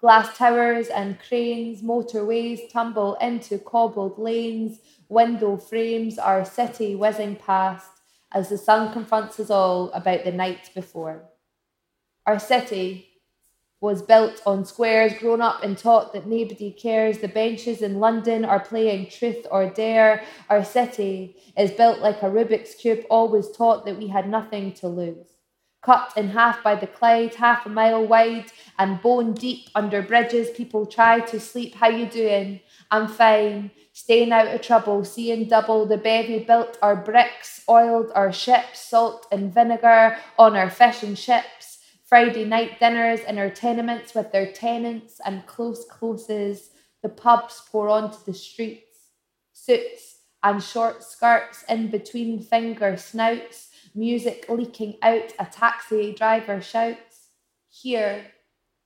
[0.00, 4.78] Glass towers and cranes, motorways tumble into cobbled lanes,
[5.08, 7.90] window frames, our city whizzing past
[8.32, 11.24] as the sun confronts us all about the night before.
[12.26, 13.08] Our city
[13.80, 17.18] was built on squares, grown up and taught that nobody cares.
[17.18, 20.22] The benches in London are playing truth or dare.
[20.48, 24.88] Our city is built like a Rubik's Cube, always taught that we had nothing to
[24.88, 25.37] lose.
[25.80, 30.50] Cut in half by the Clyde, half a mile wide, and bone deep under bridges,
[30.50, 31.76] people try to sleep.
[31.76, 32.60] How you doing?
[32.90, 33.70] I'm fine.
[33.92, 35.86] Staying out of trouble, seeing double.
[35.86, 41.18] The bevy built our bricks, oiled our ships, salt and vinegar on our fish and
[41.18, 41.78] ships.
[42.04, 46.70] Friday night dinners in our tenements with their tenants and close closes.
[47.02, 49.10] The pubs pour onto the streets.
[49.52, 53.67] Suits and short skirts in between finger snouts.
[53.98, 57.30] Music leaking out, a taxi driver shouts.
[57.68, 58.26] Here,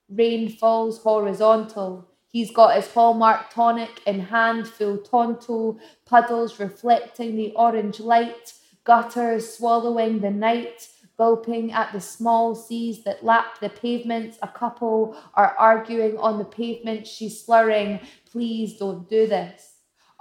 [0.08, 2.08] rain falls horizontal.
[2.28, 8.54] He's got his hallmark tonic in hand, full tonto, puddles reflecting the orange light,
[8.84, 10.88] gutters swallowing the night,
[11.18, 14.38] gulping at the small seas that lap the pavements.
[14.40, 17.06] A couple are arguing on the pavement.
[17.06, 18.00] She's slurring,
[18.30, 19.71] Please don't do this.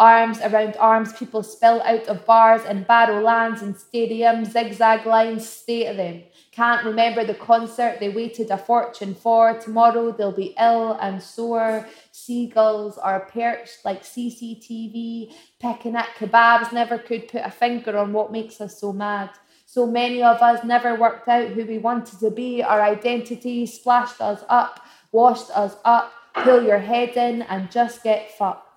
[0.02, 5.86] Arms around arms, people spill out of bars and barrowlands and stadiums, zigzag lines, stay
[5.86, 6.24] to them.
[6.52, 9.60] Can't remember the concert they waited a fortune for.
[9.60, 11.88] Tomorrow they'll be ill and sore.
[12.12, 18.32] Seagulls are perched like CCTV, pecking at kebabs, never could put a finger on what
[18.32, 19.30] makes us so mad.
[19.68, 22.64] So many of us never worked out who we wanted to be.
[22.64, 24.80] Our identity splashed us up,
[25.12, 26.12] washed us up.
[26.34, 28.70] Pull your head in and just get fucked.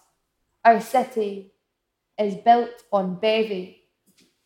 [0.65, 1.53] Our city
[2.19, 3.83] is built on bevy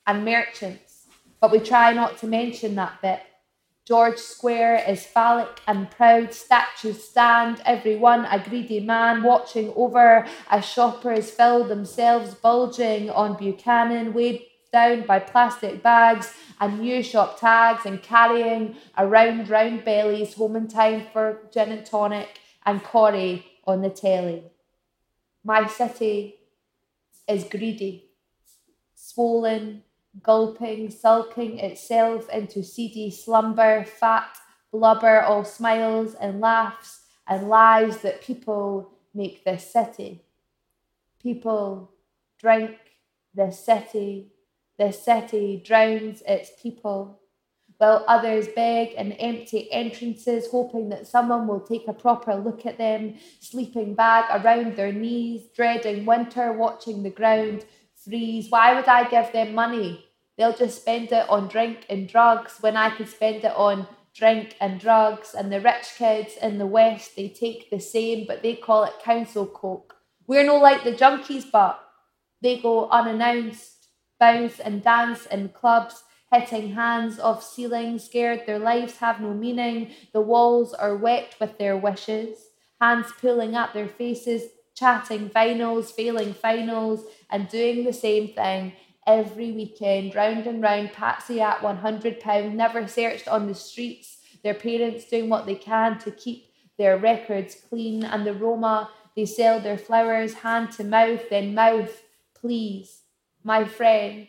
[0.04, 1.06] and merchants,
[1.40, 3.20] but we try not to mention that bit.
[3.86, 6.34] George Square is phallic and proud.
[6.34, 14.12] Statues stand, everyone a greedy man watching over as shoppers fill themselves, bulging on Buchanan,
[14.12, 20.56] weighed down by plastic bags and new shop tags, and carrying around round bellies home
[20.56, 24.42] in time for gin and tonic and Corrie on the telly.
[25.44, 26.36] My city
[27.28, 28.10] is greedy,
[28.94, 29.82] swollen,
[30.22, 34.36] gulping, sulking itself into seedy slumber, fat
[34.72, 40.24] blubber, all smiles and laughs and lies that people make this city.
[41.22, 41.92] People
[42.38, 42.76] drink
[43.34, 44.32] this city,
[44.78, 47.20] this city drowns its people,
[47.78, 52.76] while others beg in empty entrances, hoping that someone will take a proper look at
[52.76, 57.64] them, sleeping bag around their knees, dreading winter, watching the ground
[58.04, 58.50] freeze.
[58.50, 60.04] Why would I give them money?
[60.36, 64.56] They'll just spend it on drink and drugs when I could spend it on drink
[64.60, 65.34] and drugs.
[65.34, 69.02] And the rich kids in the West, they take the same, but they call it
[69.02, 69.94] council coke.
[70.26, 71.80] We're no like the junkies, but
[72.42, 73.86] they go unannounced,
[74.18, 76.02] bounce and dance in clubs
[76.32, 79.92] hitting hands off ceilings, scared their lives have no meaning.
[80.12, 82.50] The walls are wet with their wishes,
[82.80, 84.42] hands pulling at their faces,
[84.74, 88.72] chatting finals, failing finals, and doing the same thing
[89.08, 95.06] every weekend, round and round, Patsy at £100, never searched on the streets, their parents
[95.06, 96.44] doing what they can to keep
[96.76, 102.02] their records clean, and the Roma, they sell their flowers hand to mouth, then mouth,
[102.34, 103.02] please,
[103.42, 104.28] my friend,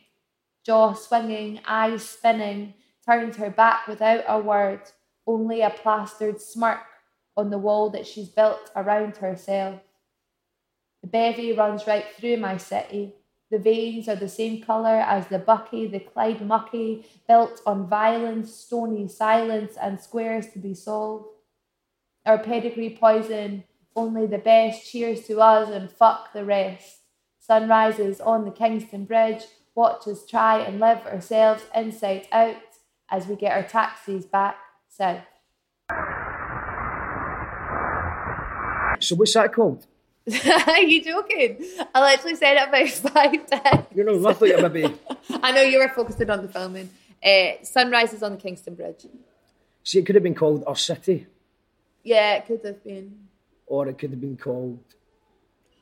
[0.70, 4.82] jaw swinging, eyes spinning, turned her back without a word,
[5.26, 6.86] only a plastered smirk
[7.36, 9.82] on the wall that she's built around herself.
[11.02, 13.16] The bevy runs right through my city.
[13.50, 18.54] The veins are the same colour as the Bucky, the Clyde Mucky, built on violence,
[18.54, 21.30] stony silence, and squares to be solved.
[22.28, 23.64] Our pedigree poison,
[23.96, 27.00] only the best, cheers to us and fuck the rest.
[27.40, 29.46] Sunrises on the Kingston Bridge,
[29.76, 32.56] watch us try and live ourselves inside out
[33.10, 34.58] as we get our taxis back
[34.90, 35.22] south.
[39.02, 39.86] So what's that called?
[40.68, 41.58] Are you joking?
[41.96, 43.88] I literally said it about five times.
[43.96, 44.94] You know, roughly maybe.
[45.42, 46.90] I know you were focusing on the filming.
[47.24, 49.06] Uh, Sunrises on the Kingston Bridge.
[49.84, 51.28] See, it could have been called Our City,
[52.04, 53.28] Yeah, it could have been.
[53.66, 54.80] or it could have been called.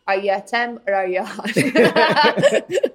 [0.08, 2.92] Are you a Tim or are you a?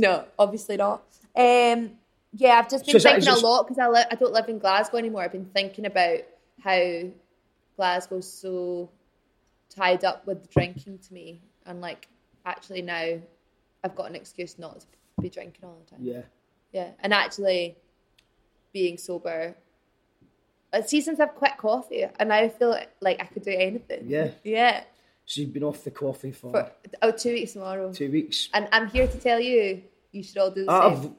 [0.00, 1.02] No, obviously not.
[1.36, 1.92] Um,
[2.32, 4.48] yeah, I've just been So thinking is a lot because I, li- I don't live
[4.48, 5.22] in Glasgow anymore.
[5.22, 6.18] I've been thinking about
[6.62, 7.02] how
[7.76, 8.88] Glasgow's so
[9.68, 12.08] tied up with drinking to me, and like
[12.46, 13.18] actually now,
[13.84, 14.86] I've got an excuse not to
[15.20, 16.00] be drinking all the time.
[16.04, 16.22] Yeah.
[16.72, 17.76] Yeah, and actually
[18.72, 19.56] being sober.
[20.86, 24.04] See, since I've quit coffee, and I feel like I could do anything.
[24.06, 24.30] Yeah.
[24.44, 24.84] Yeah.
[25.30, 26.72] So you've been off the coffee for, For
[27.02, 27.92] oh, two weeks tomorrow.
[27.92, 28.48] two weeks.
[28.52, 31.16] And I'm here to tell you, you should all do the I've same.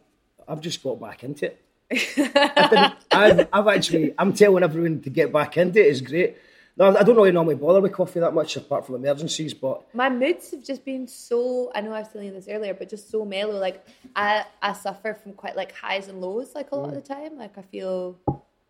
[0.49, 1.63] I've just got back into it.
[2.35, 5.87] I didn't- I've, I've actually I'm telling everyone to get back into it.
[5.89, 6.35] It's great.
[6.75, 10.09] No, I don't really normally bother with coffee that much apart from emergencies, but My
[10.09, 11.71] moods have just been so.
[11.73, 13.57] I know I was telling you this earlier, but just so mellow.
[13.57, 16.95] Like I, I suffer from quite like highs and lows, like a lot of mm.
[16.95, 17.37] the time.
[17.37, 18.19] Like I feel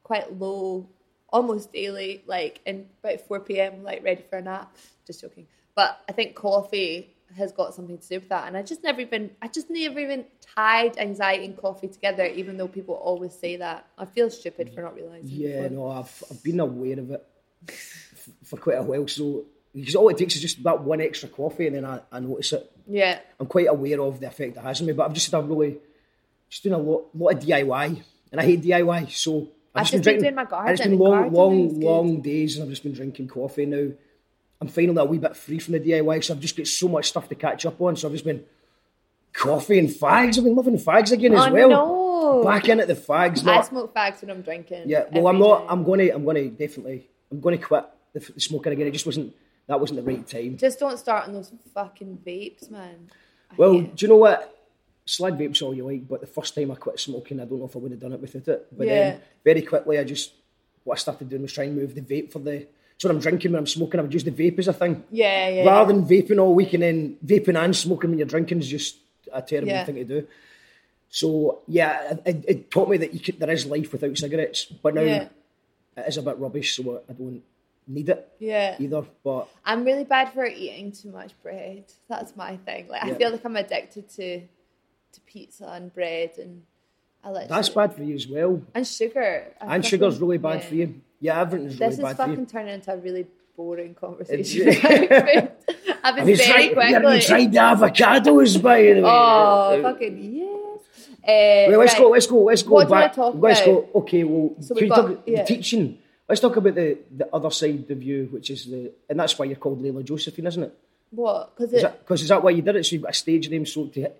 [0.03, 0.87] quite low
[1.31, 2.23] almost daily.
[2.27, 3.83] Like in about four p.m.
[3.83, 4.75] Like ready for a nap.
[5.05, 5.47] Just joking.
[5.75, 9.01] But I think coffee has got something to do with that, and I just never
[9.01, 9.31] even.
[9.41, 10.25] I just never even
[10.55, 13.87] tied anxiety and coffee together, even though people always say that.
[13.97, 15.29] I feel stupid for not realizing.
[15.29, 17.25] yeah, no, I've I've been aware of it
[18.43, 19.07] for quite a while.
[19.07, 22.19] So because all it takes is just that one extra coffee, and then I, I
[22.19, 22.71] notice it.
[22.87, 23.19] Yeah.
[23.39, 25.47] I'm quite aware of the effect it has on me, but I've just had a
[25.47, 25.77] really
[26.49, 29.11] just doing a lot, lot of DIY, and I hate DIY.
[29.11, 32.55] So I've just been drinking- doing my and It's garden, been long, long, long days,
[32.55, 33.91] and I've just been drinking coffee now.
[34.59, 37.07] I'm finally a wee bit free from the DIY, so I've just got so much
[37.07, 37.95] stuff to catch up on.
[37.95, 38.43] So I've just been
[39.33, 40.37] coffee and fags.
[40.37, 41.69] I've been loving fags again as Oh, well.
[41.69, 42.43] no.
[42.43, 43.43] Back in at the fags.
[43.43, 43.59] Now.
[43.59, 44.83] I smoke fags when I'm drinking.
[44.87, 45.61] yeah, well, I'm not.
[45.61, 45.65] day.
[45.69, 46.03] I'm gonna.
[46.13, 47.07] I'm gonna definitely.
[47.31, 48.87] I'm gonna quit the, the smoking again.
[48.87, 49.33] It just wasn't.
[49.67, 50.57] That wasn't the right time.
[50.57, 53.09] Just don't start on those fucking vapes, man.
[53.51, 54.55] I Well, do you know what?
[55.15, 57.65] Slag vapes all you like, but the first time I quit smoking, I don't know
[57.65, 58.67] if I would have done it without it.
[58.77, 58.93] But Yeah.
[58.93, 60.31] then very quickly, I just
[60.85, 62.65] what I started doing was trying to move the vape for the.
[62.97, 65.03] So when I'm drinking, when I'm smoking, I would use the vape as a thing.
[65.11, 65.65] yeah, yeah.
[65.65, 68.97] Rather than vaping all week and then vaping and smoking when you're drinking is just
[69.33, 69.83] a terrible Yeah.
[69.85, 70.27] thing to do.
[71.09, 74.93] So yeah, it, it taught me that you could, there is life without cigarettes, but
[74.95, 75.27] now Yeah.
[75.97, 77.43] it is a bit rubbish, so I don't
[77.87, 78.77] need it Yeah.
[78.79, 79.03] either.
[79.23, 81.83] But I'm really bad for eating too much bread.
[82.07, 82.87] That's my thing.
[82.87, 83.11] Like Yeah.
[83.13, 84.41] I feel like I'm addicted to
[85.13, 86.63] to pizza and bread and
[87.23, 88.61] I like that's bad for you as well.
[88.73, 89.53] and sugar.
[89.61, 90.67] I And sugar's really bad yeah.
[90.69, 91.01] for you.
[91.19, 92.35] Yeah, everything's This really bad for you.
[92.35, 94.69] This is fucking turning into a really boring conversation.
[94.69, 94.81] About.
[96.03, 96.93] I've been Have very tried, quickly.
[96.93, 99.03] have you tried the avocados, by the way?
[99.05, 100.47] Oh, fucking yes.
[101.23, 102.01] Uh, Well, let's right.
[102.01, 102.09] go.
[102.09, 102.43] Let's go.
[102.43, 103.15] Let's go What back.
[103.17, 103.65] let's about?
[103.93, 103.99] go.
[103.99, 104.23] Okay.
[104.23, 105.43] Well, So can got- talk yeah.
[105.43, 105.99] the teaching?
[106.27, 109.45] Let's talk about the the other side of you, which is the, and that's why
[109.45, 110.73] you're called Leyla Josephine, isn't it?
[111.11, 111.55] What?
[111.55, 111.83] Because Is it.
[111.83, 112.85] that because is that why you did it?
[112.85, 114.11] So you've got a stage name, so to, to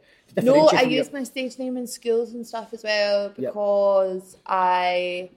[0.42, 3.52] No, I use my stage name in schools and stuff as well Yep.
[3.52, 5.30] because I.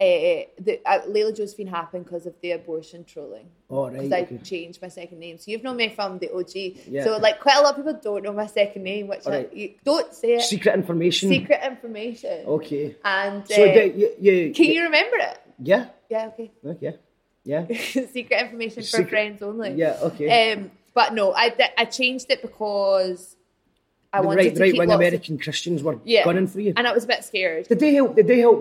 [0.00, 3.46] Uh, the uh, Leyla Josephine happened because of the abortion trolling.
[3.70, 4.38] Oh, right, Because I okay.
[4.38, 5.38] changed my second name.
[5.38, 6.50] So you've known me from the OG.
[6.88, 7.04] Yeah.
[7.04, 9.52] So like quite a lot of people don't know my second name, which I, right.
[9.54, 10.42] you, don't say it.
[10.42, 11.28] secret information.
[11.28, 12.44] Secret information.
[12.44, 12.96] Okay.
[13.04, 15.40] And So uh, the, you, you, can you remember it?
[15.60, 15.86] Yeah.
[16.10, 16.26] Yeah.
[16.26, 16.50] Okay.
[16.66, 16.96] Okay.
[17.44, 17.66] Yeah.
[17.72, 19.74] Secret information for Secret- friends only.
[19.74, 19.96] Yeah.
[20.02, 20.52] Okay.
[20.54, 23.33] Um, but no, I I changed it because
[24.14, 26.60] I the wanted right, to right wing lots of- American Christians were yeah, gunning for
[26.60, 26.72] you.
[26.76, 27.68] and I was a bit scared.
[27.68, 28.16] Did they help?
[28.16, 28.60] Did they help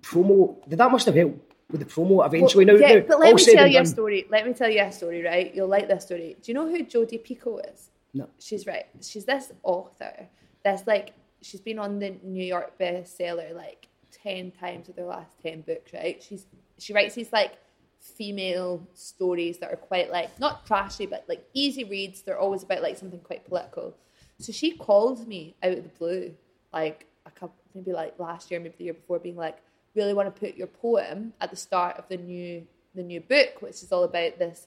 [0.00, 0.56] promo?
[0.68, 1.40] Did that must have helped
[1.70, 2.64] with the promo eventually?
[2.66, 4.26] Well, now, yeah, now, but let me tell you a story.
[4.30, 5.54] Let me tell you a story, right?
[5.54, 6.36] You'll like this story.
[6.42, 7.90] Do you know who Jodi Picoult is?
[8.14, 8.28] No.
[8.38, 8.86] She's right.
[9.00, 10.28] She's this author.
[10.64, 15.32] That's like she's been on the New York bestseller like ten times with her last
[15.42, 16.22] ten books, right?
[16.22, 16.46] She's
[16.78, 17.52] she writes these like
[18.00, 22.22] female stories that are quite like not trashy but like easy reads.
[22.22, 23.94] They're always about like something quite political.
[24.42, 26.34] So she called me out of the blue,
[26.72, 29.58] like a couple maybe like last year, maybe the year before, being like,
[29.94, 33.60] really want to put your poem at the start of the new the new book,
[33.60, 34.66] which is all about this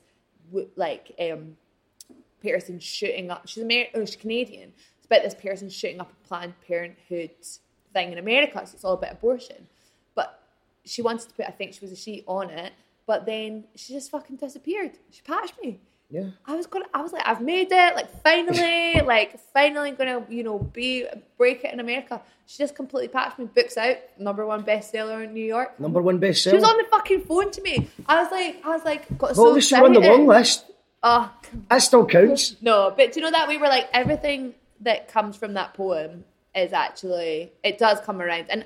[0.75, 1.57] like um
[2.41, 3.47] person shooting up.
[3.47, 4.73] She's Amer- oh, she's Canadian.
[4.97, 7.31] It's about this person shooting up a Planned Parenthood
[7.93, 8.65] thing in America.
[8.65, 9.67] So it's all about abortion.
[10.15, 10.41] But
[10.83, 12.73] she wanted to put, I think she was a she on it.
[13.07, 14.97] But then she just fucking disappeared.
[15.11, 15.79] She patched me.
[16.09, 16.27] Yeah.
[16.45, 16.85] I was gonna.
[16.93, 17.95] I was like, I've made it.
[17.95, 21.05] Like finally, like finally gonna, you know, be
[21.37, 22.21] break it in America.
[22.45, 23.45] She just completely patched me.
[23.45, 25.79] Books out, number one bestseller in New York.
[25.79, 26.51] Number one bestseller.
[26.51, 27.89] She was on the fucking phone to me.
[28.07, 30.27] I was like, I was like, got well, so at least you're on the long
[30.27, 30.65] list.
[31.01, 31.31] Oh,
[31.69, 32.55] That still counts.
[32.61, 36.23] no, but do you know that we were like everything that comes from that poem
[36.55, 38.63] is actually it does come around, and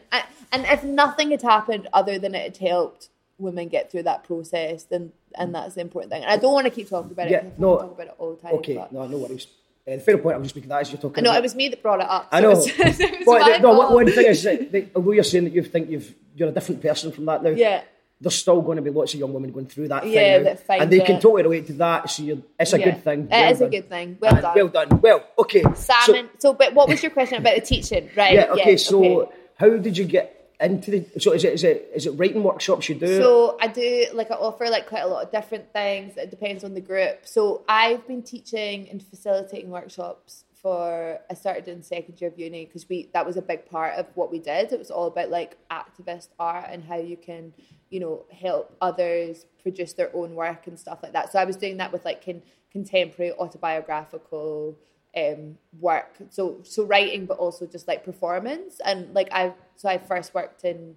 [0.52, 4.84] and if nothing had happened other than it had helped women get through that process,
[4.84, 6.24] then and that's the important thing.
[6.24, 7.32] And I don't want to keep talking about it.
[7.32, 7.78] Yeah, I no.
[7.78, 8.54] talk about it all the time.
[8.56, 9.48] Okay, but- no, no worries.
[9.88, 11.20] Uh, the fair point I'm just making that as you're talking.
[11.20, 11.40] I know about.
[11.40, 12.28] it was me that brought it up.
[12.32, 12.52] I so know.
[12.62, 15.46] it's- it was but my no, one- one thing is, that, that although you're saying
[15.46, 17.82] that you think you've you're a different person from that now, Yeah.
[18.22, 20.44] there's still going to be lots of young women going through that thing Yeah, now,
[20.44, 21.22] that find and they can it.
[21.22, 22.10] totally relate to that.
[22.10, 22.86] So you're, it's a Yeah.
[22.92, 23.20] good thing.
[23.24, 24.18] It Well is a good thing.
[24.22, 24.56] Well Uh, done.
[24.56, 25.02] Well done.
[25.02, 25.64] Well, okay.
[25.76, 26.30] Salmon.
[26.38, 28.10] So, but what was your question about the teaching?
[28.16, 28.34] Right.
[28.36, 28.52] Yeah.
[28.52, 28.72] Okay.
[28.72, 29.32] yes, so, okay.
[29.56, 31.06] how did you get into the?
[31.20, 33.18] So is it is it is it writing workshops you do?
[33.18, 36.18] So I do like I offer like quite a lot of different things.
[36.18, 37.26] It depends on the group.
[37.26, 42.66] So I've been teaching and facilitating workshops for I started in second year of uni
[42.66, 44.72] because we that was a big part of what we did.
[44.74, 47.54] It was all about like activist art and how you can
[47.90, 51.32] you know help others produce their own work and stuff like that.
[51.32, 54.78] So I was doing that with like con- contemporary autobiographical
[55.18, 56.18] um work.
[56.30, 58.80] So so writing but also just like performance.
[58.84, 60.96] And like i so i first worked in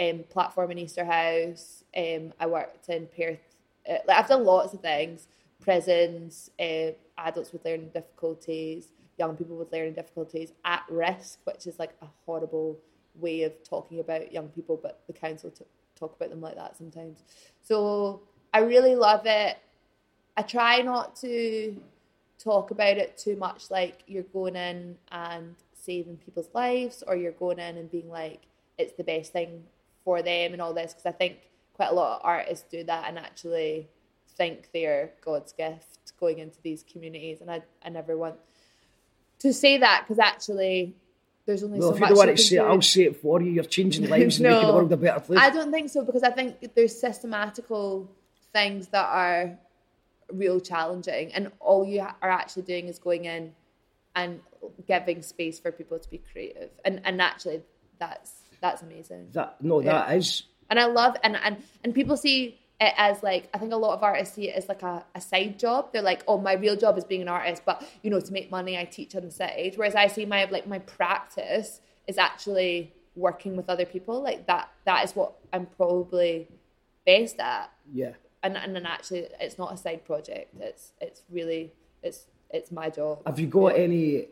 [0.00, 1.84] um platform in Easterhouse.
[1.96, 3.38] Um i worked in perth
[3.88, 5.28] uh, like i've done lots of things.
[5.60, 8.88] Prisons uh, adults with learning difficulties
[9.18, 12.76] young people with learning difficulties at risk which is like a horrible
[13.14, 16.76] way of talking about young people but the council t- talk about them like that
[16.76, 17.22] sometimes.
[17.62, 19.56] So i really love it.
[20.36, 21.76] I try not to
[22.42, 27.32] talk about it too much like you're going in and saving people's lives or you're
[27.32, 28.42] going in and being like
[28.78, 29.64] it's the best thing
[30.04, 31.38] for them and all this because I think
[31.74, 33.88] quite a lot of artists do that and actually
[34.36, 38.36] think they're God's gift going into these communities and I, I never want
[39.40, 40.94] to say that because actually
[41.46, 42.60] there's only well, so if you much don't want you to say it.
[42.60, 43.50] I'll say it for you.
[43.50, 45.40] You're changing lives and making the world a better place.
[45.40, 48.08] I don't think so because I think there's systematical
[48.52, 49.58] things that are
[50.32, 53.52] real challenging, and all you are actually doing is going in
[54.14, 54.40] and
[54.86, 57.62] giving space for people to be creative, and and actually
[57.98, 59.28] that's that's amazing.
[59.32, 63.48] That no, that is And I love and and and people see it as like
[63.54, 65.92] I think a lot of artists see it as like a, a side job.
[65.92, 68.50] They're like, oh, my real job is being an artist, but you know, to make
[68.50, 69.74] money, I teach on the side.
[69.76, 74.22] Whereas I see my like my practice is actually working with other people.
[74.22, 76.48] Like that that is what I'm probably
[77.06, 77.70] best at.
[77.92, 78.12] yeah.
[78.42, 80.54] And and then actually, it's not a side project.
[80.60, 81.72] It's it's really
[82.02, 83.20] it's it's my job.
[83.26, 84.26] Have you got any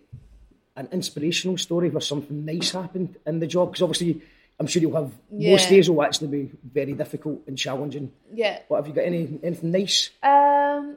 [0.77, 3.71] an inspirational story where something nice happened in the job?
[3.71, 4.23] Because obviously,
[4.59, 5.71] I'm sure you'll have most Yeah.
[5.71, 8.13] days will actually be very difficult and challenging.
[8.35, 8.61] Yeah.
[8.69, 10.11] But have you got any anything nice?
[10.23, 10.97] Um,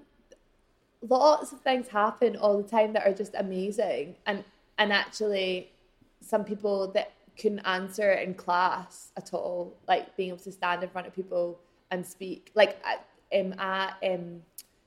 [1.08, 4.44] lots of things happen all the time that are just amazing, and
[4.78, 5.72] and actually,
[6.22, 10.90] some people that couldn't answer in class at all, like being able to stand in
[10.90, 11.60] front of people
[11.94, 12.52] and speak.
[12.56, 13.06] Like at,
[13.40, 14.42] um, at um,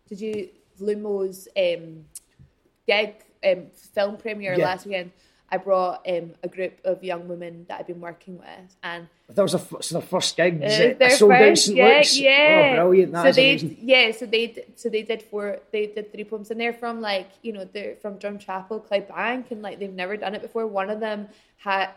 [0.09, 0.48] did you
[0.80, 2.04] Lumo's um
[2.86, 4.64] gig um film premiere Yeah.
[4.66, 5.12] last weekend?
[5.48, 9.42] I brought um, a group of young women that I've been working with, and That
[9.42, 10.61] was their, f- their first gig.
[10.61, 10.98] uh, is it?
[10.98, 11.76] their sold out first St.
[11.76, 12.18] gig, Luke's?
[12.18, 12.59] yeah.
[12.59, 13.12] Oh, brilliant!
[13.12, 13.54] That so they,
[13.92, 17.28] yeah, so they, so they did four, they did three poems, and they're from like,
[17.42, 20.66] you know, they're from Drumchapel, Clydebank, and like they've never done it before.
[20.66, 21.28] One of them
[21.59, 21.90] had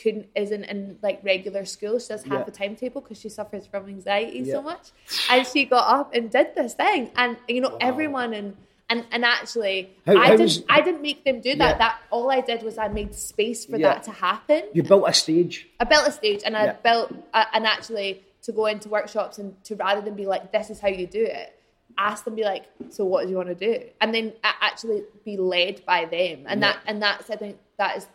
[0.00, 1.98] couldn't isn't in like regular school.
[1.98, 2.44] She does half Yeah.
[2.46, 4.54] a timetable because she suffers from anxiety Yeah.
[4.54, 4.90] so much,
[5.30, 8.56] and she got up and did this thing, and you know, everyone and.
[8.88, 10.42] And, and actually, How- I how didn't.
[10.42, 11.70] was- I didn't make them do that.
[11.72, 11.78] Yeah.
[11.78, 13.94] That all I did was I made space for Yeah.
[13.94, 14.62] that to happen.
[14.74, 15.68] You built a stage.
[15.80, 19.56] I built a stage and I built uh, and actually to go into workshops and
[19.64, 21.52] to rather than be like this is how you do it
[21.98, 25.36] ask them be like so what do you want to do and then actually be
[25.36, 28.06] led by them and that and that's I think that is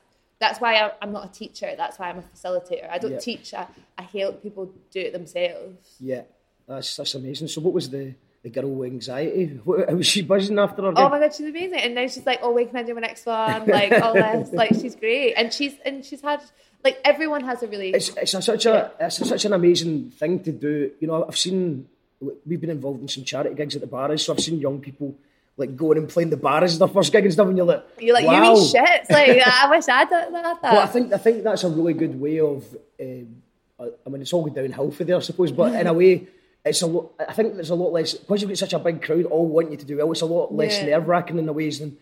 [0.42, 3.20] that's why I, I'm not a teacher that's why I'm a facilitator I don't Yeah.
[3.30, 3.68] teach I,
[3.98, 4.64] I help people
[4.96, 6.24] do it themselves Yeah,
[6.68, 7.48] that's that's amazing.
[7.48, 8.06] So, what was the
[8.44, 9.46] the girl with anxiety?
[9.64, 10.94] What, was she buzzing after her?
[10.96, 11.80] Oh my god, she's amazing!
[11.86, 14.52] And now she's like, "Oh, when can I do my next one?" Like all this,
[14.52, 16.42] like she's great, and she's and she's had
[16.84, 20.10] like everyone has a really it's it's a, such a it's a, such an amazing
[20.20, 20.92] thing to do.
[21.00, 21.88] You know, I've seen
[22.48, 25.16] we've been involved in some charity gigs at the bars, so I've seen young people
[25.62, 27.86] like going and playing the bars as their first gig and stuff, and you're like,
[28.00, 28.34] you're like wow.
[28.34, 28.84] you mean shit.
[28.84, 30.62] It's Like I wish I'd done that.
[30.62, 32.66] Well, I think I think that's a really good way of.
[33.00, 33.42] Um,
[33.80, 36.28] I I mean, it's all going downhill for there, I suppose, but in a way,
[36.66, 37.14] it's a lot.
[37.28, 39.72] I think there's a lot less because you've got such a big crowd all want
[39.72, 40.12] you to do well.
[40.12, 40.98] It's a lot less Yeah.
[40.98, 41.98] nerve wracking in the ways than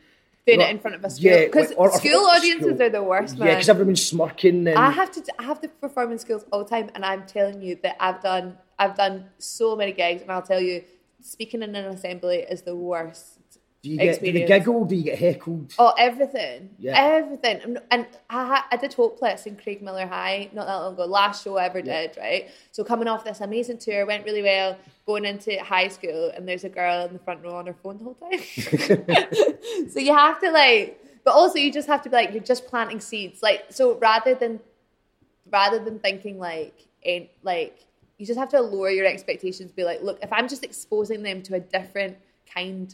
[0.46, 2.82] doing it in front of a school yeah, because like, or- or- school audiences school.
[2.82, 6.12] are the worst, Yeah, because everyone's smirking and I have to I have to perform
[6.12, 9.76] in schools all the time, and I'm telling you that I've done I've done so
[9.76, 10.84] many gigs, and I'll tell you,
[11.22, 13.39] speaking in an assembly is the worst.
[13.82, 14.50] Do you get do you experience.
[14.50, 14.86] giggle?
[14.86, 15.74] Do you get heckled?
[15.80, 16.70] Oh, everything.
[16.80, 17.00] Yeah.
[17.02, 17.62] Everything.
[17.64, 21.06] And, and I, ha- I did Hopeless in Craig Miller High not that long ago,
[21.06, 22.08] last show I ever Yeah.
[22.08, 22.50] did, right?
[22.72, 26.66] So coming off this amazing tour, went really well, going into high school, and there's
[26.66, 28.40] a girl in the front row on her phone the whole time.
[29.90, 32.68] so you have to like, but also you just have to be like, you're just
[32.68, 33.42] planting seeds.
[33.42, 34.60] Like, so rather than,
[35.50, 37.86] rather than thinking like, ain't like,
[38.18, 41.42] you just have to lower your expectations, be like, look, if I'm just exposing them
[41.44, 42.18] to a different
[42.54, 42.94] kind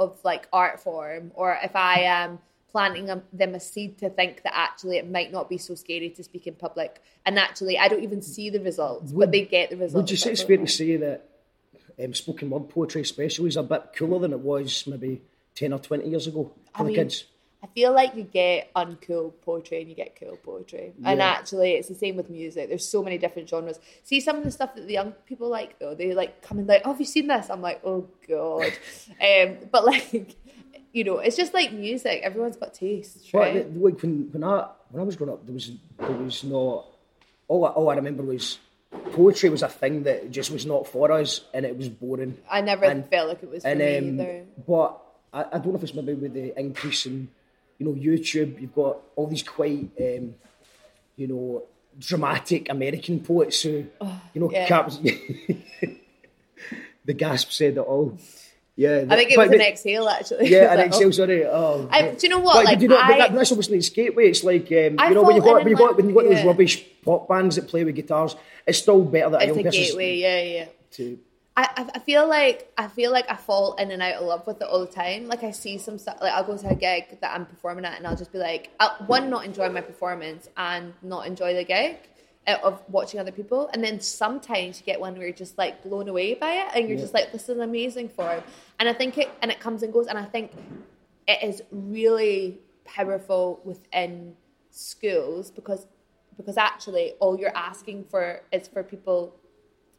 [0.00, 2.38] of like art form or if I am
[2.72, 6.08] planting them- them a seed to think that actually it might not be so scary
[6.10, 9.70] to speak in public and actually I don't even see the results but they get
[9.70, 11.28] the results Would you say it's fair to say that
[12.02, 15.20] um, spoken word poetry, especially, is a bit cooler than it was maybe
[15.54, 17.24] ten or twenty years ago for I the mean, kids?
[17.62, 20.94] I feel like you get uncool poetry and you get cool poetry.
[21.04, 22.68] And actually, it's the same with music.
[22.68, 23.78] There's so many different genres.
[24.02, 25.94] See some of the stuff that the young people like though.
[25.94, 27.50] They like come and like, oh, have you seen this?
[27.50, 28.72] I'm like, oh god.
[29.20, 30.36] um, but like,
[30.92, 32.22] you know, it's just like music.
[32.22, 33.54] Everyone's got tastes, right?
[33.54, 36.42] the- the- like when when I when I was growing up, there was there was
[36.44, 36.86] not
[37.46, 38.58] all I, all I remember was
[39.12, 42.38] poetry was a thing that just was not for us, and it was boring.
[42.50, 44.44] I never and- felt like it was for and me um, either.
[44.66, 44.98] but
[45.32, 47.28] I, I don't know if it's maybe with the increase in
[47.80, 48.60] you know YouTube.
[48.60, 50.34] You've got all these quite um,
[51.16, 51.64] you know
[51.98, 53.86] dramatic American poets who
[54.34, 54.68] you know yeah.
[54.68, 54.98] caps.
[57.04, 58.16] the gasp said it all.
[58.76, 60.48] Yeah, I think it but was an exhale actually.
[60.48, 61.44] Yeah, an like, sorry.
[61.44, 63.88] Oh, I- do you know what, But, like, you know, I- that, that's obviously its
[63.88, 64.28] gateway.
[64.28, 66.14] It's like um, you know when you fall got when you and got when you
[66.14, 68.36] got those rubbish pop bands that play with guitars.
[68.66, 70.16] It's still better that it's a gateway.
[70.16, 70.64] Yeah, yeah.
[70.92, 71.18] to
[71.76, 74.60] I, I- feel like I feel like I fall in and out of love with
[74.62, 75.26] it all the time.
[75.28, 77.98] Like I see some stuff, like I'll go to a gig that I'm performing at,
[77.98, 81.64] and I'll just be like, I'll, one, not enjoy my performance, and not enjoy the
[81.64, 81.96] gig
[82.46, 83.68] uh, of watching other people.
[83.72, 86.88] And then sometimes you get one where you're just like blown away by it, and
[86.88, 88.42] you're just like, this is an amazing form.
[88.78, 90.52] And I think it, and it comes and goes, and I think
[91.28, 94.34] it is really powerful within
[94.70, 95.86] schools because
[96.36, 99.36] because actually all you're asking for is for people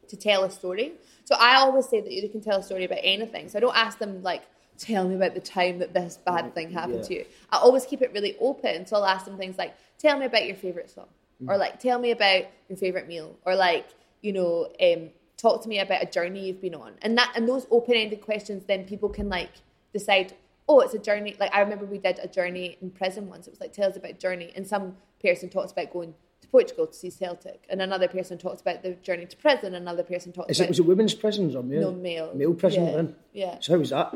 [0.08, 0.92] to tell a story.
[1.24, 3.48] So I always say that you can tell a story about anything.
[3.48, 4.42] So I don't ask them like,
[4.78, 7.08] tell me about the time that this bad thing happened Yeah.
[7.08, 7.24] to you.
[7.50, 8.86] I always keep it really open.
[8.86, 11.06] So I'll ask them things like, tell me about your favorite song,
[11.46, 13.86] or like, tell me about your favorite meal, or like,
[14.20, 16.92] you know, um, talk to me about a journey you've been on.
[17.02, 19.50] And that and those open ended questions, then people can like
[19.92, 20.34] decide.
[20.68, 21.34] Oh, it's a journey.
[21.40, 23.46] Like I remember we did a journey in prison once.
[23.48, 26.48] It was like tell us about a journey, and some person talks about going to
[26.48, 29.74] Portugal to see Celtic, and another person talks about the journey to prison.
[29.74, 31.90] Another person talks Is about it was it women's prisons or male?
[31.90, 32.30] No, male.
[32.34, 33.14] Male prison Yeah, then.
[33.32, 33.56] yeah.
[33.60, 34.14] So how was that?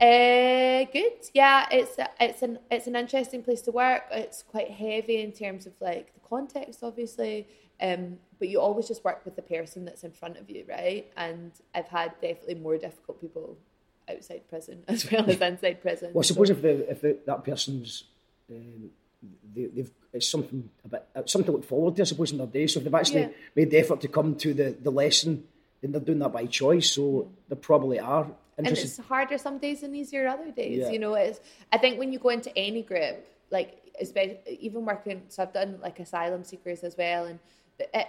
[0.00, 1.12] Uh, good.
[1.34, 4.04] Yeah, it's it's an it's an interesting place to work.
[4.10, 7.46] It's quite heavy in terms of like the context, obviously.
[7.82, 11.10] Um, but you always just work with the person that's in front of you, right?
[11.16, 13.56] And I've had definitely more difficult people
[14.10, 16.10] outside prison as well as inside prison.
[16.14, 18.04] Well, I So- suppose if the, if the, that person's
[18.50, 18.90] um,
[19.54, 22.38] they, they've it's something a bit it's something to look forward to, I suppose, in
[22.38, 22.66] their day.
[22.66, 23.28] So if they've actually Yeah.
[23.54, 25.44] made the effort to come to the, the lesson,
[25.80, 26.90] then they're doing that by choice.
[26.90, 28.26] So they probably are
[28.66, 30.78] and it's harder some days and easier other days.
[30.78, 30.90] Yeah.
[30.90, 31.40] You know, it's.
[31.72, 35.78] I think when you go into any group, like especially even working, so I've done
[35.82, 37.38] like asylum seekers as well, and
[37.78, 38.08] it,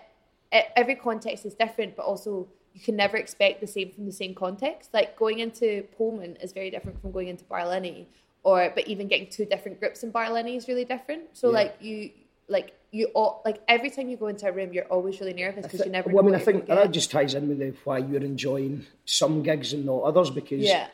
[0.52, 4.12] it, every context is different, but also you can never expect the same from the
[4.12, 4.94] same context.
[4.94, 8.06] Like going into Polmont is very different from going into Barlinnie,
[8.44, 11.24] or but even getting two different groups in Barlinnie is really different.
[11.34, 11.54] So Yeah.
[11.54, 12.12] like you.
[12.48, 15.64] Like you, all, like every time you go into a room, you're always really nervous
[15.66, 16.10] because you never.
[16.10, 19.42] well, I mean, I think that just ties in with the, why you're enjoying some
[19.42, 20.88] gigs and not others because Yeah,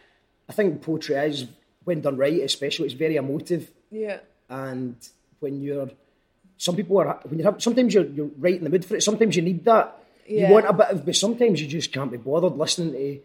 [0.47, 1.47] I think poetry is,
[1.83, 3.71] when done right, especially, it's very emotive.
[3.89, 4.19] yeah.
[4.51, 4.95] and
[5.39, 5.89] when you're
[6.57, 9.35] some people are when you're sometimes you're you're right in the mood for it sometimes
[9.35, 10.47] you need that Yeah.
[10.47, 13.19] you want a bit of but sometimes you just can't be bothered listening to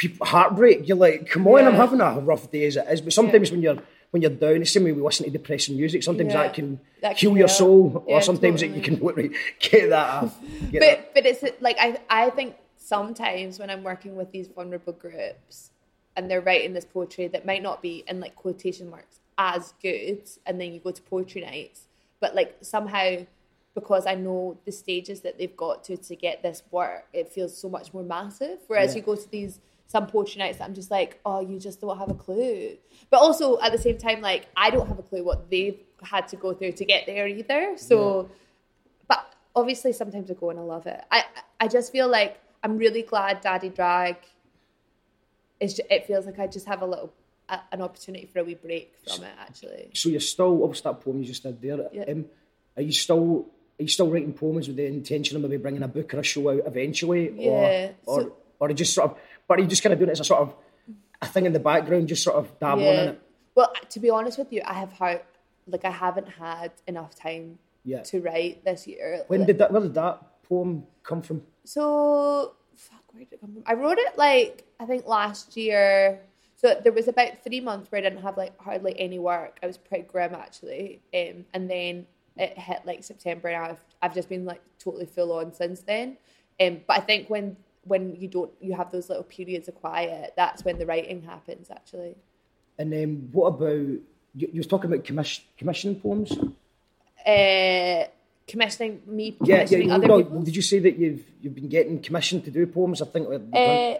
[0.00, 3.12] people heartbreak you're like come on I'm having a rough day as it is but
[3.12, 3.78] sometimes when you're
[4.12, 6.42] when you're down it's the same way we listen to depressing music sometimes Yeah.
[6.44, 9.90] that can That can heal your soul Yeah, or sometimes it, you can literally get
[9.90, 10.34] that off
[10.72, 11.12] get that.
[11.14, 15.70] but but it's like I I think sometimes when I'm working with these vulnerable groups
[16.16, 20.22] and they're writing this poetry that might not be in like quotation marks as good,
[20.46, 21.84] and then you go to poetry nights,
[22.20, 23.08] but like somehow
[23.74, 27.56] because I know the stages that they've got to to get this work, it feels
[27.56, 28.58] so much more massive.
[28.66, 28.98] Whereas Yeah.
[29.00, 29.60] you go to these
[29.92, 32.76] some poetry nights that I'm just like, oh, you just don't have a clue.
[33.10, 36.28] But also at the same time, like I don't have a clue what they've had
[36.28, 37.76] to go through to get there either.
[37.76, 38.30] So
[39.08, 39.20] but
[39.56, 41.00] obviously sometimes I go and I love it.
[41.10, 41.24] I
[41.58, 44.16] I just feel like I'm really glad Daddy Drag
[45.58, 45.74] is.
[45.74, 47.12] ju- It feels like I just have a little
[47.48, 49.32] a, an opportunity for a wee break from it.
[49.40, 52.04] Actually, so you're still obviously that poem you just did there Yeah.
[52.12, 52.26] um,
[52.76, 53.46] are you still
[53.78, 56.22] are you still writing poems with the intention of maybe bringing a book or a
[56.22, 59.18] show out eventually Yeah, or or, so- or just sort of
[59.50, 60.54] but are you just kind of doing it as a sort of
[61.20, 63.20] a thing in the background just sort of dabbling in it
[63.56, 65.22] Well, to be honest with you, I have had
[65.66, 68.02] like I haven't had enough time Yeah.
[68.04, 69.24] to write this year.
[69.26, 70.16] when Like- did that where did that
[70.48, 73.62] poem come from So fuck, where did it come from?
[73.66, 76.20] I wrote it like I think last year.
[76.56, 79.58] So there was about three months where I didn't have like hardly any work.
[79.62, 82.06] I was pretty grim actually, um, and then
[82.36, 86.16] it hit like September, and I've I've just been like totally full on since then.
[86.60, 90.32] Um, but I think when when you don't you have those little periods of quiet,
[90.36, 92.14] that's when the writing happens actually.
[92.78, 93.70] and then what about
[94.34, 96.32] you, you was talking about commission, commissioning poems
[97.26, 98.04] Uh,
[98.46, 100.42] commissioning me, yeah yeah commissioning no, people.
[100.42, 103.42] did you say that you've you've been getting commissioned to do poems I think like,
[103.52, 103.94] Uh,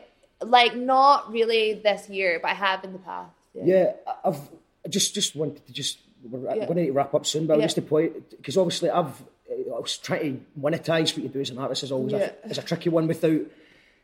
[0.47, 3.35] like not really this year, but I have in the past.
[3.55, 3.93] yeah
[4.25, 4.41] I've
[4.85, 6.67] I just just wanted to just we're Yeah.
[6.67, 7.65] going to wrap up soon, but Yeah.
[7.67, 11.51] just to point because obviously I've I was trying to monetize what you do as
[11.51, 12.31] an artist is always Yeah.
[12.45, 13.41] a, is a tricky one without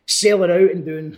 [0.06, 1.16] selling out and doing.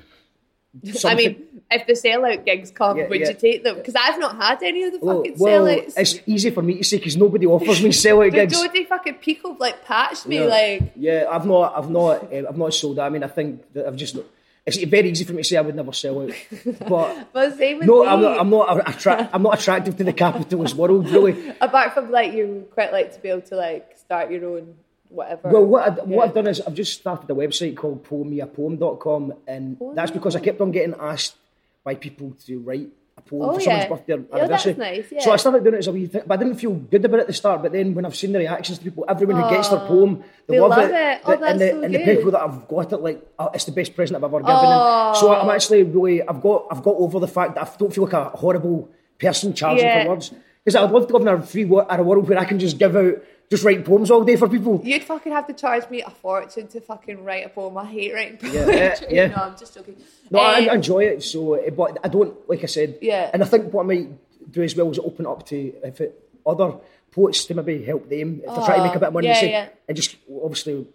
[0.92, 1.10] Something.
[1.10, 3.28] I mean, if the sellout gigs come, Yeah, would yeah.
[3.28, 3.76] you take them?
[3.76, 5.94] Because I've not had any of the well, fucking well, sellouts.
[5.96, 8.52] it's easy for me to say because nobody offers me sellout gigs.
[8.60, 10.44] Jodi fucking Picoult like patched me Yeah.
[10.44, 12.98] like yeah, I've not, I've not, uh, I've not sold.
[12.98, 13.06] out.
[13.06, 14.14] I mean, I think that I've just.
[14.14, 14.24] Not,
[14.66, 16.30] it's very easy for me to say I would never sell out,
[16.88, 18.06] but but same with no.
[18.06, 18.38] I'm not.
[18.38, 18.86] I'm not.
[18.86, 21.54] Attra- I'm not attractive to the capitalist world, really.
[21.58, 24.74] Apart from like you quite like to be able to like start your own
[25.08, 25.48] whatever.
[25.48, 29.76] Well, what, I, what I've done is I've just started a website called poemiapoem.com, and
[29.94, 31.36] that's because I kept on getting asked
[31.84, 33.88] by people to write a poem Oh, for someone's yeah.
[33.88, 34.74] birthday or Yeah, that's anniversary.
[34.74, 35.20] nice, yeah.
[35.20, 37.18] So I started doing it as a wee thing, but I didn't feel good about
[37.18, 37.62] it at the start.
[37.62, 40.54] But then when I've seen the reactions to people, everyone who gets their poem, they,
[40.54, 40.94] They love, love it.
[40.94, 41.20] it.
[41.24, 43.50] Oh, The- and the, that's so and the people that I've got it, like, oh,
[43.54, 44.50] it's the best present I've ever given.
[44.54, 45.40] And so oh.
[45.40, 48.12] I'm actually really, I've got, I've got over the fact that I don't feel like
[48.12, 50.04] a horrible person charging Yeah.
[50.04, 50.32] for words.
[50.64, 52.58] Because I'd love to live in a free wo- in a world where I can
[52.58, 53.14] just give out,
[53.50, 54.80] just write poems all day for people.
[54.84, 57.76] You'd fucking have to charge me a fortune to fucking write a poem.
[57.78, 58.74] I hate writing poetry.
[58.76, 59.26] yeah, yeah.
[59.36, 59.96] No, I'm just joking.
[60.30, 61.22] No, I, Um, I enjoy it.
[61.22, 62.98] So, eh, but I don't like I said.
[63.00, 63.30] Yeah.
[63.32, 64.08] And I think what I might
[64.52, 66.74] do as well is open up to if it, other
[67.10, 69.28] poets to maybe help them if they're trying to make a bit of money.
[69.28, 69.68] Oh, yeah, say, yeah.
[69.88, 70.86] And just obviously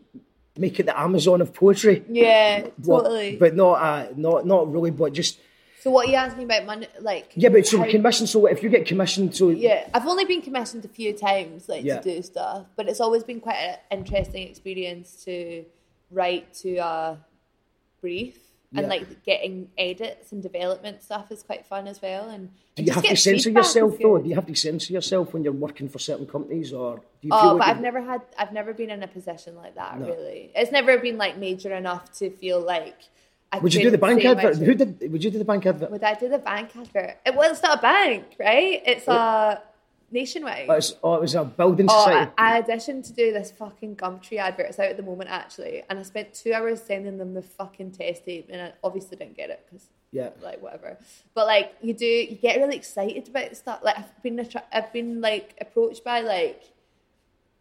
[0.58, 2.04] make it the Amazon of poetry.
[2.08, 3.36] Yeah, But- totally.
[3.38, 4.92] But, not, uh, not, not really.
[4.92, 5.40] But just
[5.84, 7.50] so what are you asked me about money, like yeah.
[7.50, 8.26] But so how- commission.
[8.26, 11.84] So if you get commissioned, so Yeah, I've only been commissioned a few times, like
[11.84, 12.00] Yeah.
[12.00, 15.66] to do stuff, but it's always been quite an interesting experience to
[16.10, 17.18] write to a
[18.00, 18.38] brief
[18.76, 22.30] and like getting edits and development stuff is quite fun as well.
[22.30, 24.20] And Do you have to censor yourself though?
[24.20, 27.32] Do you have to censor yourself when you're working for certain companies, or do you
[27.34, 30.00] Oh, but I've never had, I've never been in a position like that.
[30.00, 30.08] No.
[30.08, 32.96] Really, it's never been like major enough to feel like.
[33.54, 34.58] I Would you do the bank advert?
[34.58, 35.12] Who did?
[35.12, 35.92] Would you do the bank advert?
[35.92, 37.18] Would I do the bank advert?
[37.26, 38.82] It was not a bank, right?
[38.86, 39.62] It's a
[40.12, 40.66] nationwide.
[40.70, 42.32] Oh, it was, oh, it was a building Oh, society.
[42.38, 44.68] I, I auditioned to do this fucking Gumtree advert.
[44.68, 45.84] It's out at the moment, actually.
[45.90, 48.48] And I spent two hours sending them the fucking test tape.
[48.52, 50.30] And I obviously didn't get it because, Yeah.
[50.42, 50.98] like, whatever.
[51.34, 53.80] But, like, you do, you get really excited about stuff.
[53.84, 56.62] Like, I've been, attra- I've been, like, approached by, like,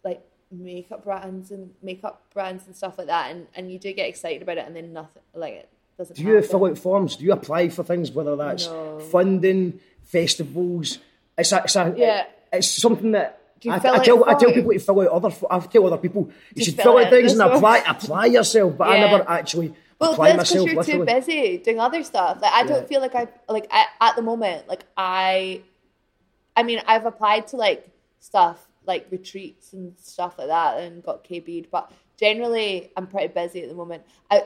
[0.04, 3.30] like, makeup brands and makeup brands and stuff like that.
[3.30, 4.66] And, and you do get excited about it.
[4.66, 5.68] And then nothing, like, it
[6.02, 6.48] doesn't Do you happen.
[6.50, 7.16] fill out forms?
[7.16, 8.98] Do you apply for things, whether that's No.
[9.10, 10.98] funding, festivals?
[11.38, 12.26] It's a, it's a, Yeah.
[12.52, 13.38] it's something that
[13.68, 15.30] I, I tell I tell people to fill out other.
[15.48, 17.90] I tell other people you you should fill out things and apply one?
[17.96, 18.76] apply yourself.
[18.76, 20.88] But I never actually Well, apply that's because myself.
[20.88, 22.42] you're too busy doing other stuff.
[22.42, 22.86] Like I don't Yeah.
[22.88, 24.66] feel like I like I, at the moment.
[24.66, 25.62] Like I,
[26.56, 27.88] I mean, I've applied to like
[28.18, 31.68] stuff like retreats and stuff like that, and got KB'd.
[31.70, 34.02] But generally, I'm pretty busy at the moment.
[34.28, 34.42] I,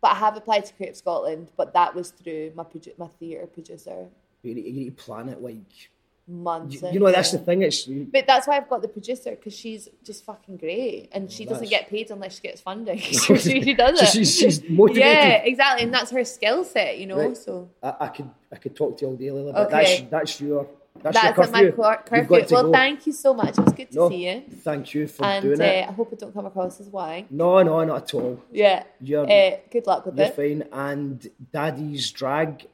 [0.00, 3.46] but I have applied to Creative Scotland, but that was through my produ- my theatre
[3.46, 4.06] producer
[4.42, 5.90] You need, you need to plan it like
[6.26, 6.82] months.
[6.82, 7.10] you, you know.
[7.10, 7.62] That's the thing.
[7.62, 11.44] It's But that's why I've got the producer because she's just fucking great, and she
[11.44, 13.00] doesn't get paid unless she gets funding.
[13.12, 14.08] so she, does it.
[14.08, 15.04] she's- she's motivated.
[15.08, 17.16] Yeah, exactly, and that's her skill set, you know.
[17.28, 17.36] Right.
[17.36, 20.00] So I, I could I could talk to you all day, Leyla, but Okay.
[20.00, 20.68] that's that's your
[21.02, 21.72] that's, that's your at my curfew.
[21.82, 22.28] cur- You've curfew.
[22.40, 22.72] got to Well, go.
[22.72, 23.50] thank you so much.
[23.58, 25.88] It was good to No, see you, Thank you for and doing uh, it.
[25.88, 27.26] I hope it don't come across as why.
[27.30, 28.42] No, no, not at all.
[28.52, 28.84] Yeah.
[29.00, 30.36] You're- uh, good luck with You're it.
[30.36, 30.64] fine.
[30.72, 32.66] And Daddy's drag,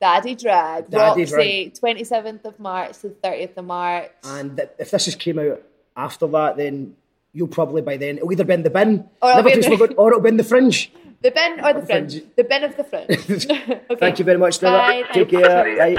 [0.00, 4.10] Daddy Drag, Daddy Roxy, twenty seventh of March to thirtieth of March.
[4.24, 5.60] and th- if this has came out
[5.96, 6.94] after that, then
[7.32, 9.94] you'll probably by then it'll either be in the bin, Or it'll be in the-
[9.98, 10.92] or it'll be in the fringe.
[11.20, 12.12] The bin or the fringe?
[12.12, 12.24] fringe.
[12.36, 13.10] The bin of the fringe.
[13.50, 13.96] okay.
[13.98, 14.60] Thank you very much.
[14.60, 15.88] Bye, Take care.
[15.90, 15.98] you.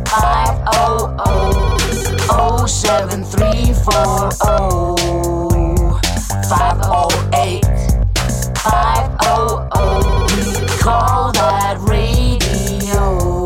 [0.10, 5.39] 500 07340
[8.64, 9.70] 500
[10.80, 13.46] Call that radio.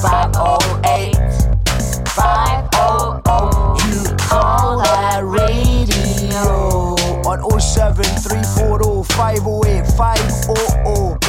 [0.00, 1.16] 508
[2.08, 3.20] 500
[3.86, 6.96] You call that radio.
[7.28, 11.20] On 07340 508 500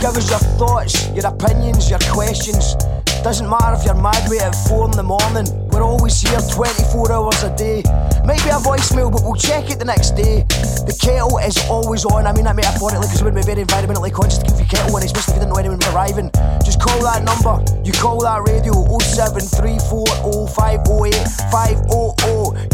[0.00, 2.76] Give us your thoughts, your opinions, your questions.
[3.22, 5.44] Doesn't matter if you're mad with at 4 in the morning.
[5.68, 7.82] We're always here 24 hours a day.
[8.24, 10.46] Maybe a voicemail, but we'll check it the next day.
[10.88, 12.26] The kettle is always on.
[12.26, 14.96] I mean that metaphorically because it would be very environmentally conscious to keep your kettle
[14.96, 16.30] on, especially if you didn't know anyone was arriving.
[16.64, 17.60] Just call that number.
[17.84, 21.12] You call that radio 07340 508
[21.52, 22.72] 500.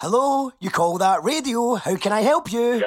[0.00, 1.76] Hello, you call that radio.
[1.76, 2.84] How can I help you?